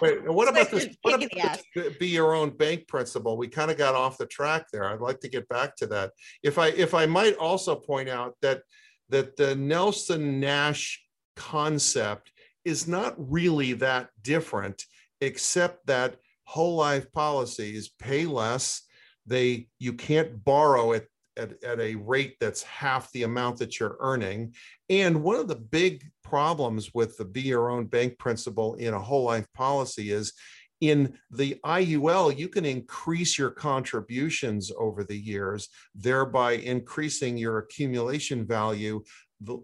Wait, 0.00 0.30
what 0.30 0.48
about 0.48 0.70
this? 0.70 0.88
What 1.02 1.14
about 1.14 1.30
this 1.74 1.96
be 1.98 2.08
your 2.08 2.34
own 2.34 2.50
bank 2.50 2.88
principle? 2.88 3.36
We 3.36 3.48
kind 3.48 3.70
of 3.70 3.78
got 3.78 3.94
off 3.94 4.18
the 4.18 4.26
track 4.26 4.66
there. 4.72 4.84
I'd 4.84 5.00
like 5.00 5.20
to 5.20 5.28
get 5.28 5.48
back 5.48 5.76
to 5.76 5.86
that. 5.88 6.12
If 6.42 6.58
I 6.58 6.68
if 6.68 6.94
I 6.94 7.06
might 7.06 7.36
also 7.36 7.74
point 7.76 8.08
out 8.08 8.34
that 8.42 8.62
that 9.10 9.36
the 9.36 9.54
Nelson 9.54 10.40
Nash 10.40 11.02
concept 11.36 12.32
is 12.64 12.86
not 12.86 13.14
really 13.18 13.72
that 13.74 14.10
different, 14.22 14.84
except 15.20 15.86
that 15.86 16.16
whole 16.44 16.76
life 16.76 17.10
policies 17.12 17.90
pay 17.98 18.26
less. 18.26 18.82
They 19.26 19.68
you 19.78 19.92
can't 19.92 20.44
borrow 20.44 20.94
at, 20.94 21.04
at, 21.36 21.62
at 21.62 21.80
a 21.80 21.94
rate 21.94 22.36
that's 22.40 22.62
half 22.62 23.10
the 23.12 23.22
amount 23.22 23.58
that 23.58 23.78
you're 23.78 23.96
earning. 24.00 24.54
And 24.90 25.22
one 25.22 25.36
of 25.36 25.48
the 25.48 25.56
big 25.56 26.10
problems 26.32 26.94
with 26.94 27.14
the 27.18 27.26
be 27.26 27.42
your 27.42 27.68
own 27.70 27.84
bank 27.84 28.18
principle 28.18 28.72
in 28.76 28.94
a 28.94 28.98
whole 28.98 29.22
life 29.22 29.46
policy 29.52 30.12
is 30.12 30.32
in 30.80 31.12
the 31.30 31.60
IUL, 31.62 32.34
you 32.38 32.48
can 32.48 32.64
increase 32.64 33.38
your 33.38 33.50
contributions 33.50 34.72
over 34.78 35.04
the 35.04 35.16
years, 35.16 35.68
thereby 35.94 36.52
increasing 36.52 37.36
your 37.36 37.58
accumulation 37.58 38.46
value, 38.46 39.02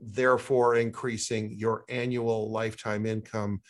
therefore 0.02 0.76
increasing 0.76 1.54
your 1.57 1.85
annual 1.88 2.52
lifetime 2.52 3.07
income 3.07 3.62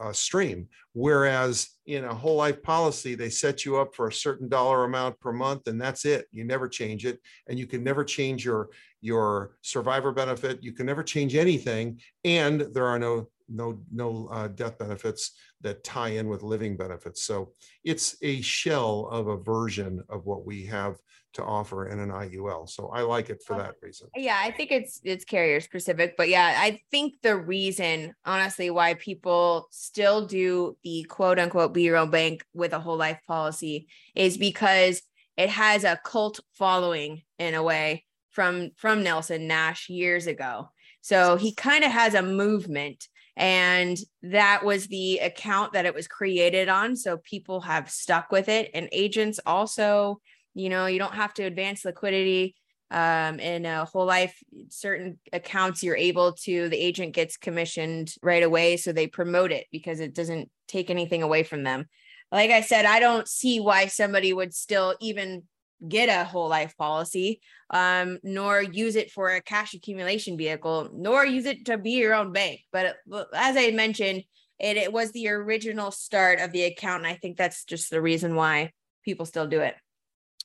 uh, 0.00 0.12
stream. 0.12 0.68
Whereas 0.92 1.70
in 1.86 2.04
a 2.04 2.14
whole 2.14 2.36
life 2.36 2.62
policy, 2.62 3.16
they 3.16 3.30
set 3.30 3.64
you 3.64 3.78
up 3.78 3.96
for 3.96 4.06
a 4.06 4.12
certain 4.12 4.48
dollar 4.48 4.84
amount 4.84 5.18
per 5.18 5.32
month, 5.32 5.66
and 5.66 5.80
that's 5.80 6.04
it. 6.04 6.26
You 6.30 6.44
never 6.44 6.68
change 6.68 7.04
it, 7.04 7.18
and 7.48 7.58
you 7.58 7.66
can 7.66 7.82
never 7.82 8.04
change 8.04 8.44
your 8.44 8.68
your 9.02 9.56
survivor 9.60 10.12
benefit. 10.12 10.62
You 10.62 10.72
can 10.72 10.86
never 10.86 11.02
change 11.02 11.34
anything, 11.34 12.00
and 12.24 12.62
there 12.72 12.86
are 12.86 12.98
no 12.98 13.28
no 13.48 13.78
no 13.92 14.28
uh, 14.32 14.48
death 14.48 14.78
benefits 14.78 15.32
that 15.60 15.84
tie 15.84 16.10
in 16.10 16.28
with 16.28 16.42
living 16.42 16.76
benefits. 16.76 17.22
So 17.22 17.52
it's 17.84 18.16
a 18.22 18.40
shell 18.40 19.08
of 19.10 19.26
a 19.28 19.36
version 19.36 20.02
of 20.08 20.24
what 20.24 20.46
we 20.46 20.64
have 20.66 20.96
to 21.34 21.42
offer 21.42 21.88
in 21.88 21.98
an 21.98 22.10
IUL. 22.10 22.68
So 22.68 22.88
I 22.88 23.02
like 23.02 23.30
it 23.30 23.42
for 23.42 23.56
that 23.56 23.74
reason. 23.80 24.08
Yeah, 24.14 24.38
I 24.38 24.50
think 24.50 24.70
it's 24.70 25.00
it's 25.02 25.24
carrier 25.24 25.60
specific, 25.60 26.16
but 26.16 26.28
yeah, 26.28 26.54
I 26.58 26.80
think 26.90 27.14
the 27.22 27.36
reason, 27.36 28.14
honestly, 28.24 28.70
why 28.70 28.94
people 28.94 29.68
still 29.70 30.26
do 30.26 30.76
the 30.84 31.04
quote 31.04 31.38
unquote 31.38 31.74
be 31.74 31.82
your 31.82 31.96
own 31.96 32.10
bank 32.10 32.44
with 32.54 32.72
a 32.72 32.80
whole 32.80 32.96
life 32.96 33.18
policy 33.26 33.88
is 34.14 34.36
because 34.36 35.02
it 35.36 35.48
has 35.48 35.84
a 35.84 35.98
cult 36.04 36.40
following 36.52 37.22
in 37.38 37.54
a 37.54 37.62
way 37.62 38.04
from 38.32 38.70
from 38.76 39.02
Nelson 39.02 39.46
Nash 39.46 39.88
years 39.88 40.26
ago. 40.26 40.70
So 41.02 41.36
he 41.36 41.54
kind 41.54 41.84
of 41.84 41.92
has 41.92 42.14
a 42.14 42.22
movement 42.22 43.08
and 43.36 43.96
that 44.22 44.64
was 44.64 44.88
the 44.88 45.18
account 45.18 45.72
that 45.72 45.86
it 45.86 45.94
was 45.94 46.06
created 46.06 46.68
on. 46.68 46.96
So 46.96 47.18
people 47.18 47.60
have 47.62 47.90
stuck 47.90 48.30
with 48.30 48.48
it 48.48 48.70
and 48.74 48.88
agents 48.92 49.38
also 49.46 50.20
you 50.54 50.68
know 50.68 50.86
you 50.86 50.98
don't 50.98 51.14
have 51.14 51.32
to 51.34 51.44
advance 51.44 51.84
liquidity 51.84 52.54
um, 52.90 53.40
in 53.40 53.64
a 53.64 53.86
whole 53.86 54.04
life. 54.04 54.36
Certain 54.68 55.18
accounts 55.32 55.82
you're 55.82 55.96
able 55.96 56.32
to 56.44 56.68
the 56.68 56.76
agent 56.76 57.14
gets 57.14 57.36
commissioned 57.36 58.14
right 58.22 58.42
away 58.42 58.76
so 58.76 58.92
they 58.92 59.06
promote 59.06 59.52
it 59.52 59.66
because 59.72 60.00
it 60.00 60.14
doesn't 60.14 60.50
take 60.68 60.90
anything 60.90 61.22
away 61.22 61.42
from 61.42 61.62
them. 61.62 61.86
Like 62.30 62.50
i 62.50 62.62
said 62.62 62.86
i 62.86 62.98
don't 62.98 63.28
see 63.28 63.60
why 63.60 63.88
somebody 63.88 64.32
would 64.32 64.54
still 64.54 64.94
even 65.00 65.42
get 65.88 66.08
a 66.08 66.24
whole 66.24 66.48
life 66.48 66.76
policy 66.76 67.40
um, 67.70 68.18
nor 68.22 68.62
use 68.62 68.96
it 68.96 69.10
for 69.10 69.30
a 69.30 69.42
cash 69.42 69.74
accumulation 69.74 70.36
vehicle 70.36 70.90
nor 70.94 71.24
use 71.24 71.46
it 71.46 71.64
to 71.66 71.78
be 71.78 71.92
your 71.92 72.14
own 72.14 72.32
bank 72.32 72.60
but 72.72 72.96
as 73.34 73.56
i 73.56 73.70
mentioned 73.70 74.22
it, 74.58 74.76
it 74.76 74.92
was 74.92 75.10
the 75.10 75.28
original 75.28 75.90
start 75.90 76.38
of 76.40 76.52
the 76.52 76.64
account 76.64 77.04
and 77.04 77.12
i 77.12 77.16
think 77.16 77.36
that's 77.36 77.64
just 77.64 77.90
the 77.90 78.00
reason 78.00 78.36
why 78.36 78.70
people 79.04 79.26
still 79.26 79.46
do 79.46 79.60
it 79.60 79.74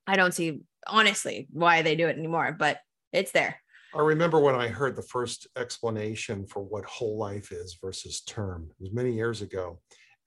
I 0.08 0.16
don't 0.16 0.34
see 0.34 0.62
honestly 0.88 1.48
why 1.52 1.82
they 1.82 1.96
do 1.96 2.08
it 2.08 2.18
anymore, 2.18 2.56
but 2.58 2.80
it's 3.12 3.32
there. 3.32 3.58
I 3.94 4.00
remember 4.00 4.40
when 4.40 4.56
I 4.56 4.70
heard 4.70 4.96
the 4.96 5.02
first 5.02 5.48
explanation 5.58 6.48
for 6.48 6.62
what 6.64 6.86
whole 6.86 7.18
life 7.18 7.52
is 7.52 7.78
versus 7.82 8.22
term. 8.22 8.70
It 8.70 8.84
was 8.84 8.94
many 8.94 9.12
years 9.12 9.42
ago. 9.42 9.80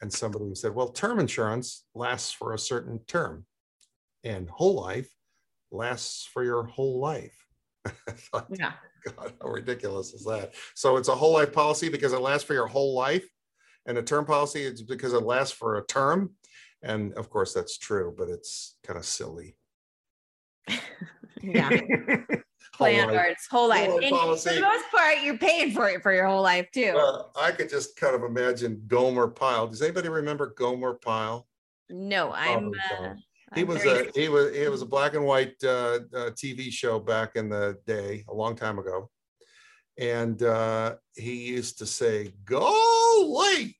And 0.03 0.13
somebody 0.13 0.55
said, 0.55 0.75
well, 0.75 0.89
term 0.89 1.19
insurance 1.19 1.85
lasts 1.95 2.33
for 2.33 2.55
a 2.55 2.59
certain 2.59 3.01
term, 3.07 3.45
and 4.25 4.49
whole 4.49 4.75
life 4.75 5.11
lasts 5.71 6.27
for 6.27 6.45
your 6.45 6.65
whole 6.65 7.01
life. 7.01 7.47
Thought, 8.09 8.49
Yeah. 8.57 8.73
God, 9.17 9.33
how 9.41 9.49
ridiculous 9.49 10.13
is 10.13 10.25
that? 10.25 10.53
So 10.75 10.97
it's 10.99 11.09
a 11.09 11.15
whole 11.15 11.33
life 11.33 11.53
policy 11.53 11.89
because 11.89 12.13
it 12.13 12.21
lasts 12.21 12.45
for 12.45 12.53
your 12.55 12.67
whole 12.67 12.95
life, 12.95 13.27
and 13.87 13.97
a 13.97 14.03
term 14.03 14.27
policy 14.27 14.63
is 14.63 14.83
because 14.83 15.15
it 15.15 15.23
lasts 15.23 15.55
for 15.57 15.77
a 15.79 15.87
term. 15.87 16.35
And 16.83 17.13
of 17.15 17.31
course, 17.31 17.53
that's 17.55 17.79
true, 17.79 18.15
but 18.17 18.29
it's 18.29 18.77
kind 18.85 18.99
of 18.99 19.05
silly. 19.05 19.57
Yeah. 21.43 21.71
Whole 22.75 22.87
Play 22.87 23.01
on 23.01 23.09
life. 23.09 23.17
words, 23.17 23.47
whole 23.51 23.69
life. 23.69 23.89
Whole 23.91 23.97
life 24.01 24.05
And 24.05 24.41
for 24.41 24.49
the 24.55 24.61
most 24.63 24.91
part, 24.91 25.21
you're 25.23 25.37
paying 25.37 25.73
for 25.73 25.89
it 25.91 26.03
for 26.03 26.15
your 26.15 26.27
whole 26.27 26.41
life 26.41 26.71
too. 26.73 26.93
Well, 26.95 27.31
I 27.39 27.51
could 27.53 27.69
just 27.69 27.95
kind 27.97 28.15
of 28.15 28.23
imagine 28.23 28.85
Gomer 28.87 29.29
Pyle. 29.29 29.67
Does 29.67 29.83
anybody 29.83 30.09
remember 30.09 30.55
Gomer 30.57 30.95
Pyle? 30.95 31.47
no, 31.91 32.33
I'm. 32.33 32.73
Uh. 32.99 33.15
He 33.55 33.63
I'm 33.63 33.67
was 33.67 33.85
a 33.85 34.07
he 34.15 34.29
was 34.29 34.55
it 34.55 34.71
was 34.71 34.83
a 34.83 34.87
black 34.87 35.15
and 35.15 35.25
white 35.25 35.57
uh, 35.65 35.99
uh, 36.15 36.31
TV 36.31 36.71
show 36.71 37.01
back 37.01 37.35
in 37.35 37.49
the 37.49 37.79
day, 37.87 38.25
a 38.29 38.35
long 38.35 38.55
time 38.55 38.79
ago, 38.79 39.11
and 39.99 40.41
uh, 40.43 40.97
he 41.17 41.49
used 41.49 41.79
to 41.79 41.87
say 41.87 42.33
"Go 42.45 43.43
late," 43.43 43.75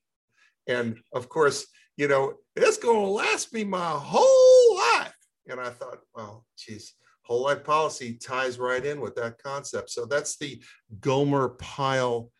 and 0.67 0.99
of 1.15 1.29
course, 1.29 1.67
you 1.97 2.09
know 2.09 2.35
it's 2.57 2.79
going 2.79 3.01
to 3.01 3.11
last 3.11 3.53
me 3.53 3.65
my 3.65 3.91
whole 3.91 4.77
life. 4.77 5.15
And 5.47 5.61
I 5.61 5.71
thought, 5.71 5.99
well, 6.15 6.47
geez, 6.59 6.95
whole 7.23 7.45
life 7.45 7.65
policy 7.65 8.15
ties 8.15 8.59
right 8.59 8.85
in 8.85 9.01
with 9.01 9.15
that 9.17 9.39
concept. 9.39 9.91
So 9.91 10.05
that's 10.05 10.37
the 10.37 10.63
Gomer 11.01 11.51
Pyle 11.51 12.31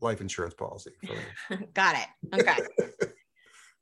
life 0.00 0.20
insurance 0.20 0.54
policy. 0.54 0.92
For 1.06 1.14
me. 1.14 1.66
Got 1.74 1.96
it. 1.96 2.40
Okay. 2.40 3.08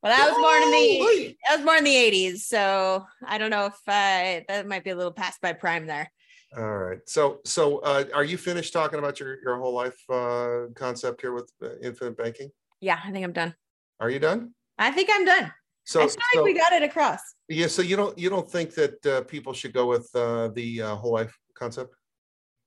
Well, 0.07 0.17
that 0.17 0.31
was 0.31 0.39
born 0.39 0.63
in 0.63 0.71
the 0.71 1.37
that 1.49 1.57
was 1.57 1.67
born 1.67 1.79
in 1.79 1.85
the 1.85 1.97
80s, 1.97 2.37
so 2.43 3.05
I 3.27 3.39
don't 3.39 3.51
know 3.51 3.67
if 3.67 3.75
uh, 3.89 4.45
that 4.47 4.69
might 4.69 4.85
be 4.85 4.91
a 4.91 4.95
little 4.95 5.11
past 5.11 5.43
my 5.43 5.53
prime 5.53 5.89
there. 5.89 6.13
All 6.57 6.79
right. 6.79 6.99
So, 7.07 7.41
so 7.45 7.79
uh, 7.79 8.05
are 8.15 8.23
you 8.23 8.39
finished 8.39 8.73
talking 8.73 9.01
about 9.01 9.19
your, 9.19 9.43
your 9.43 9.57
whole 9.57 9.75
life 9.75 9.99
uh, 10.09 10.67
concept 10.77 11.23
here 11.23 11.33
with 11.33 11.51
uh, 11.61 11.71
infinite 11.83 12.17
banking? 12.17 12.51
Yeah, 12.81 13.01
I 13.05 13.11
think 13.11 13.25
I'm 13.25 13.33
done. 13.33 13.57
Are 13.99 14.09
you 14.09 14.21
done? 14.21 14.55
I 14.79 14.93
think 14.93 15.11
I'm 15.13 15.25
done. 15.25 15.53
So, 15.83 16.01
I 16.03 16.07
feel 16.07 16.17
like 16.37 16.45
we 16.45 16.55
got 16.55 16.73
it 16.73 16.85
across. 16.85 17.19
yeah. 17.49 17.67
So 17.67 17.83
you 17.83 17.97
don't 17.97 18.17
you 18.17 18.31
don't 18.31 18.49
think 18.49 18.75
that 18.75 19.05
uh, 19.07 19.23
people 19.23 19.55
should 19.55 19.73
go 19.73 19.87
with 19.87 20.09
uh, 20.15 20.51
the 20.55 20.83
uh, 20.83 20.95
whole 20.95 21.15
life 21.15 21.37
concept? 21.55 21.97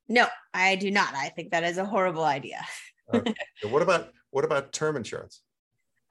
No, 0.10 0.28
I 0.54 0.76
do 0.76 0.92
not. 0.92 1.14
I 1.16 1.30
think 1.30 1.52
that 1.52 1.64
is 1.64 1.78
a 1.78 1.86
horrible 1.86 2.26
idea. 2.26 2.66
What 3.64 3.82
about 3.82 4.10
what 4.30 4.44
about 4.44 4.74
term 4.74 4.98
insurance? 4.98 5.42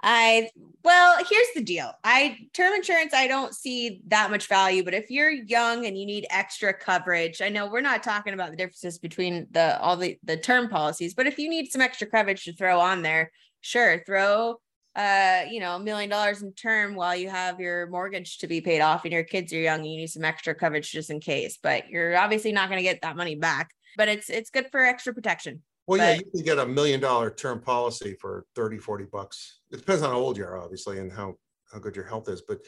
I 0.02 0.50
well, 0.84 1.16
here's 1.28 1.48
the 1.54 1.62
deal. 1.62 1.92
I 2.04 2.38
term 2.54 2.72
insurance, 2.72 3.12
I 3.12 3.26
don't 3.26 3.54
see 3.54 4.00
that 4.06 4.30
much 4.30 4.46
value, 4.46 4.84
but 4.84 4.94
if 4.94 5.10
you're 5.10 5.30
young 5.30 5.86
and 5.86 5.98
you 5.98 6.06
need 6.06 6.26
extra 6.30 6.72
coverage, 6.72 7.42
I 7.42 7.48
know 7.48 7.66
we're 7.66 7.80
not 7.80 8.02
talking 8.02 8.32
about 8.32 8.50
the 8.50 8.56
differences 8.56 8.98
between 8.98 9.48
the 9.50 9.78
all 9.80 9.96
the 9.96 10.18
the 10.22 10.36
term 10.36 10.68
policies, 10.68 11.14
but 11.14 11.26
if 11.26 11.38
you 11.38 11.48
need 11.48 11.72
some 11.72 11.80
extra 11.80 12.06
coverage 12.06 12.44
to 12.44 12.52
throw 12.52 12.78
on 12.78 13.02
there, 13.02 13.32
sure, 13.60 14.02
throw 14.06 14.60
uh, 14.98 15.44
you 15.48 15.60
know, 15.60 15.76
a 15.76 15.78
million 15.78 16.10
dollars 16.10 16.42
in 16.42 16.52
term 16.52 16.96
while 16.96 17.14
you 17.14 17.28
have 17.28 17.60
your 17.60 17.86
mortgage 17.86 18.38
to 18.38 18.48
be 18.48 18.60
paid 18.60 18.80
off 18.80 19.04
and 19.04 19.12
your 19.12 19.22
kids 19.22 19.52
are 19.52 19.60
young 19.60 19.78
and 19.78 19.86
you 19.86 19.96
need 19.96 20.10
some 20.10 20.24
extra 20.24 20.52
coverage 20.56 20.90
just 20.90 21.08
in 21.08 21.20
case, 21.20 21.56
but 21.62 21.88
you're 21.88 22.16
obviously 22.18 22.50
not 22.50 22.68
going 22.68 22.78
to 22.78 22.82
get 22.82 23.00
that 23.02 23.16
money 23.16 23.36
back, 23.36 23.70
but 23.96 24.08
it's 24.08 24.28
it's 24.28 24.50
good 24.50 24.66
for 24.72 24.80
extra 24.80 25.14
protection. 25.14 25.62
Well, 25.88 25.98
yeah, 25.98 26.16
But- 26.16 26.26
you 26.26 26.30
can 26.32 26.42
get 26.42 26.58
a 26.58 26.66
million 26.66 27.00
dollar 27.00 27.30
term 27.30 27.60
policy 27.60 28.14
for 28.20 28.44
30, 28.54 28.78
40 28.78 29.06
bucks. 29.06 29.60
It 29.72 29.78
depends 29.78 30.02
on 30.02 30.10
how 30.10 30.18
old 30.18 30.36
you 30.36 30.44
are, 30.44 30.58
obviously, 30.58 30.98
and 30.98 31.10
how, 31.10 31.36
how 31.72 31.78
good 31.78 31.96
your 31.96 32.04
health 32.04 32.28
is, 32.28 32.42
but 32.42 32.60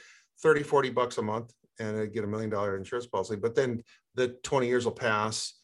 30, 0.42 0.62
40 0.62 0.88
bucks 0.88 1.18
a 1.18 1.22
month 1.22 1.52
and 1.78 1.98
uh, 1.98 2.06
get 2.06 2.24
a 2.24 2.26
million 2.26 2.48
dollar 2.48 2.78
insurance 2.78 3.06
policy. 3.06 3.37
But 3.37 3.54
then 3.54 3.83
the 4.14 4.28
20 4.42 4.66
years 4.66 4.87
will 4.87 4.92
pass 4.92 5.54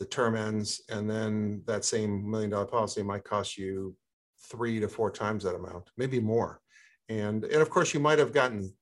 the 0.00 0.04
term 0.04 0.34
ends, 0.34 0.82
and 0.88 1.08
then 1.08 1.62
that 1.66 1.84
same 1.84 2.28
million 2.28 2.50
dollar 2.50 2.66
policy 2.66 3.00
might 3.04 3.22
cost 3.22 3.56
you 3.56 3.96
three 4.50 4.80
to 4.80 4.88
four 4.88 5.10
times 5.12 5.44
that 5.44 5.54
amount, 5.54 5.90
maybe 5.96 6.18
more. 6.18 6.60
And, 7.08 7.44
and 7.44 7.62
of 7.62 7.70
course, 7.70 7.94
you 7.94 8.00
might 8.00 8.18
have 8.18 8.32
gotten 8.32 8.74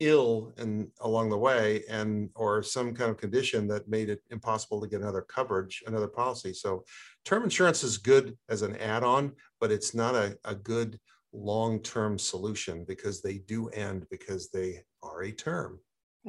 ill 0.00 0.52
and 0.56 0.88
along 1.00 1.30
the 1.30 1.38
way 1.38 1.82
and 1.88 2.30
or 2.34 2.62
some 2.62 2.94
kind 2.94 3.10
of 3.10 3.18
condition 3.18 3.68
that 3.68 3.88
made 3.88 4.08
it 4.08 4.20
impossible 4.30 4.80
to 4.80 4.88
get 4.88 5.00
another 5.00 5.22
coverage 5.22 5.82
another 5.86 6.08
policy. 6.08 6.52
So 6.52 6.84
term 7.24 7.44
insurance 7.44 7.84
is 7.84 7.98
good 7.98 8.36
as 8.48 8.62
an 8.62 8.76
add-on 8.76 9.32
but 9.60 9.70
it's 9.70 9.94
not 9.94 10.14
a, 10.14 10.36
a 10.44 10.54
good 10.54 10.98
long-term 11.32 12.18
solution 12.18 12.84
because 12.88 13.22
they 13.22 13.38
do 13.38 13.68
end 13.68 14.06
because 14.10 14.50
they 14.50 14.80
are 15.02 15.22
a 15.22 15.32
term 15.32 15.78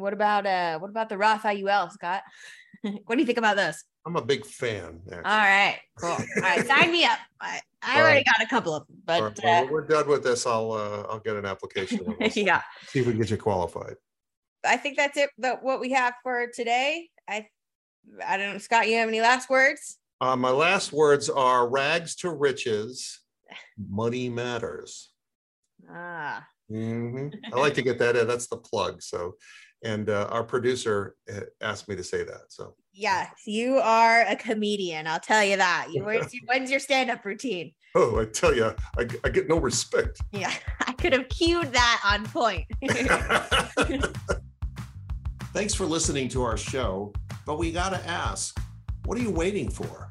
what 0.02 0.14
about 0.14 0.46
uh 0.46 0.80
what 0.80 0.90
about 0.90 1.10
the 1.10 1.18
roth 1.18 1.44
iul 1.44 1.92
scott? 1.92 2.24
What 3.06 3.16
do 3.16 3.20
you 3.20 3.28
think 3.28 3.38
about 3.38 3.58
this? 3.58 3.84
I'm 4.08 4.16
a 4.16 4.24
big 4.24 4.44
fan 4.44 5.02
actually. 5.06 5.18
all 5.18 5.24
right 5.24 5.80
cool. 6.00 6.10
All 6.10 6.42
right 6.42 6.66
sign 6.72 6.92
me 6.92 7.06
up. 7.06 7.20
I, 7.40 7.62
I 7.84 8.02
already 8.02 8.24
got 8.24 8.42
a 8.42 8.48
couple 8.48 8.74
of 8.74 8.88
them 8.88 8.98
but 9.06 9.22
right, 9.22 9.40
well, 9.44 9.66
uh, 9.66 9.72
we're 9.72 9.86
done 9.86 10.08
with 10.08 10.24
this. 10.24 10.46
I'll 10.48 10.72
uh, 10.72 11.04
i'll 11.10 11.20
get 11.20 11.36
an 11.36 11.46
application 11.46 12.16
yeah. 12.36 12.62
See 12.88 13.00
if 13.00 13.06
we 13.06 13.14
can 13.14 13.22
get 13.22 13.30
you 13.30 13.38
qualified. 13.38 13.96
I 14.66 14.78
think 14.78 14.98
that's 14.98 15.18
it 15.18 15.30
that 15.38 15.64
what 15.64 15.80
we 15.80 15.92
have 15.92 16.16
for 16.24 16.48
today. 16.54 17.10
I 17.30 17.48
i 18.26 18.38
don't 18.38 18.54
know 18.54 18.58
scott 18.58 18.90
you 18.90 18.98
have 18.98 19.08
any 19.08 19.22
last 19.22 19.50
words? 19.50 20.00
Uh, 20.20 20.36
my 20.36 20.52
last 20.52 20.92
words 20.92 21.30
are 21.30 21.68
rags 21.68 22.16
to 22.16 22.32
riches 22.32 23.22
money 23.90 24.30
matters. 24.30 25.12
Ah. 25.90 26.46
Mm-hmm. 26.72 27.54
i 27.54 27.60
like 27.60 27.74
to 27.74 27.82
get 27.82 28.00
that 28.00 28.16
in. 28.16 28.28
That's 28.28 28.48
the 28.48 28.58
plug 28.58 29.02
so 29.02 29.36
and 29.84 30.10
uh, 30.10 30.28
our 30.30 30.44
producer 30.44 31.16
uh, 31.32 31.42
asked 31.62 31.88
me 31.88 31.96
to 31.96 32.04
say 32.04 32.24
that. 32.24 32.46
So 32.50 32.76
yes, 32.94 33.32
you 33.46 33.78
are 33.78 34.22
a 34.22 34.36
comedian. 34.36 35.08
I'll 35.08 35.20
tell 35.20 35.44
you 35.44 35.58
that. 35.58 35.88
You 35.92 36.04
when's 36.46 36.72
your 36.72 36.80
stand-up 36.80 37.26
routine? 37.26 37.74
Oh, 37.96 38.20
I 38.20 38.26
tell 38.26 38.56
you, 38.56 38.74
I, 38.98 39.08
I 39.24 39.30
get 39.30 39.50
no 39.50 39.60
respect. 39.60 40.22
Yeah, 40.32 40.54
I 40.88 40.94
could 40.94 41.14
have 41.14 41.28
cued 41.30 41.74
that 41.74 42.02
on 42.06 42.26
point. 42.26 42.66
Thanks 45.54 45.74
for 45.74 45.86
listening 45.86 46.30
to 46.30 46.44
our 46.44 46.56
show, 46.56 47.12
but 47.46 47.60
we 47.60 47.74
got 47.74 47.90
to 47.90 48.00
ask, 48.08 48.58
what 49.06 49.18
are 49.18 49.22
you 49.22 49.32
waiting 49.32 49.70
for? 49.70 50.10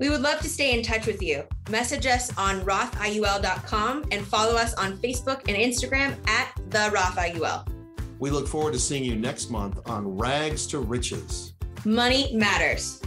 We 0.00 0.08
would 0.08 0.22
love 0.22 0.40
to 0.40 0.48
stay 0.48 0.76
in 0.76 0.82
touch 0.82 1.06
with 1.06 1.22
you. 1.22 1.44
Message 1.70 2.06
us 2.06 2.36
on 2.36 2.62
rothiul.com 2.62 4.06
and 4.10 4.26
follow 4.26 4.56
us 4.56 4.74
on 4.74 4.98
Facebook 4.98 5.42
and 5.46 5.56
Instagram 5.56 6.16
at 6.28 6.52
the 6.70 6.90
rothiul. 6.92 7.71
We 8.22 8.30
look 8.30 8.46
forward 8.46 8.72
to 8.74 8.78
seeing 8.78 9.02
you 9.02 9.16
next 9.16 9.50
month 9.50 9.80
on 9.84 10.16
Rags 10.16 10.64
to 10.68 10.78
Riches. 10.78 11.54
Money 11.84 12.32
matters. 12.32 13.02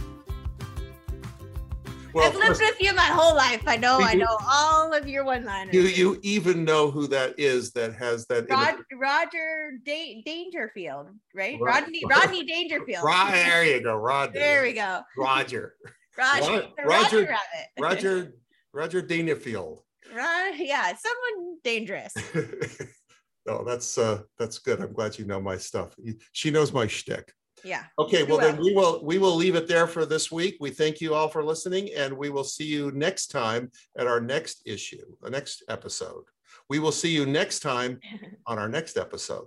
Well, 2.12 2.28
I've 2.28 2.34
lived 2.34 2.60
with 2.60 2.78
you 2.82 2.92
my 2.92 3.00
whole 3.00 3.34
life. 3.34 3.62
I 3.66 3.78
know. 3.78 3.98
I 3.98 4.12
know 4.12 4.36
all 4.46 4.92
of 4.92 5.08
your 5.08 5.24
one-liners. 5.24 5.72
You 5.72 5.84
you 5.84 6.20
even 6.22 6.66
know 6.66 6.90
who 6.90 7.06
that 7.06 7.34
is 7.38 7.72
that 7.72 7.94
has 7.94 8.26
that. 8.26 8.44
Rod, 8.50 8.74
Roger 8.92 9.78
da- 9.86 10.22
Dangerfield, 10.26 11.06
right? 11.34 11.58
Rod, 11.58 11.84
Rodney 11.84 12.02
Rodney 12.06 12.44
Dangerfield. 12.44 13.02
Rod, 13.02 13.32
there 13.32 13.64
you 13.64 13.82
go, 13.82 13.96
Roger. 13.96 14.32
There 14.34 14.64
we 14.64 14.74
go. 14.74 15.00
Roger. 15.16 15.76
Roger. 16.18 16.42
Roger. 16.42 16.84
Roger 16.84 17.20
Rabbit. 17.20 17.80
Roger. 17.80 18.34
Roger 18.74 19.00
Dangerfield. 19.00 19.80
Right. 20.14 20.56
Yeah, 20.58 20.92
someone 20.94 21.56
dangerous. 21.64 22.12
Oh, 23.48 23.64
that's 23.64 23.98
uh, 23.98 24.22
that's 24.38 24.58
good. 24.58 24.80
I'm 24.80 24.92
glad 24.92 25.18
you 25.18 25.24
know 25.24 25.40
my 25.40 25.56
stuff. 25.56 25.94
She 26.32 26.50
knows 26.50 26.72
my 26.72 26.86
shtick. 26.86 27.32
Yeah. 27.64 27.84
Okay. 27.98 28.22
Well, 28.22 28.38
then 28.38 28.58
we 28.58 28.74
will 28.74 29.04
we 29.04 29.18
will 29.18 29.34
leave 29.34 29.54
it 29.54 29.66
there 29.66 29.86
for 29.86 30.06
this 30.06 30.30
week. 30.30 30.56
We 30.60 30.70
thank 30.70 31.00
you 31.00 31.14
all 31.14 31.28
for 31.28 31.44
listening, 31.44 31.90
and 31.96 32.16
we 32.16 32.30
will 32.30 32.44
see 32.44 32.64
you 32.64 32.90
next 32.92 33.28
time 33.28 33.70
at 33.98 34.06
our 34.06 34.20
next 34.20 34.62
issue, 34.66 35.04
the 35.22 35.30
next 35.30 35.64
episode. 35.68 36.24
We 36.68 36.78
will 36.78 36.92
see 36.92 37.10
you 37.10 37.26
next 37.26 37.60
time 37.60 38.00
on 38.46 38.58
our 38.58 38.68
next 38.68 38.96
episode. 38.96 39.46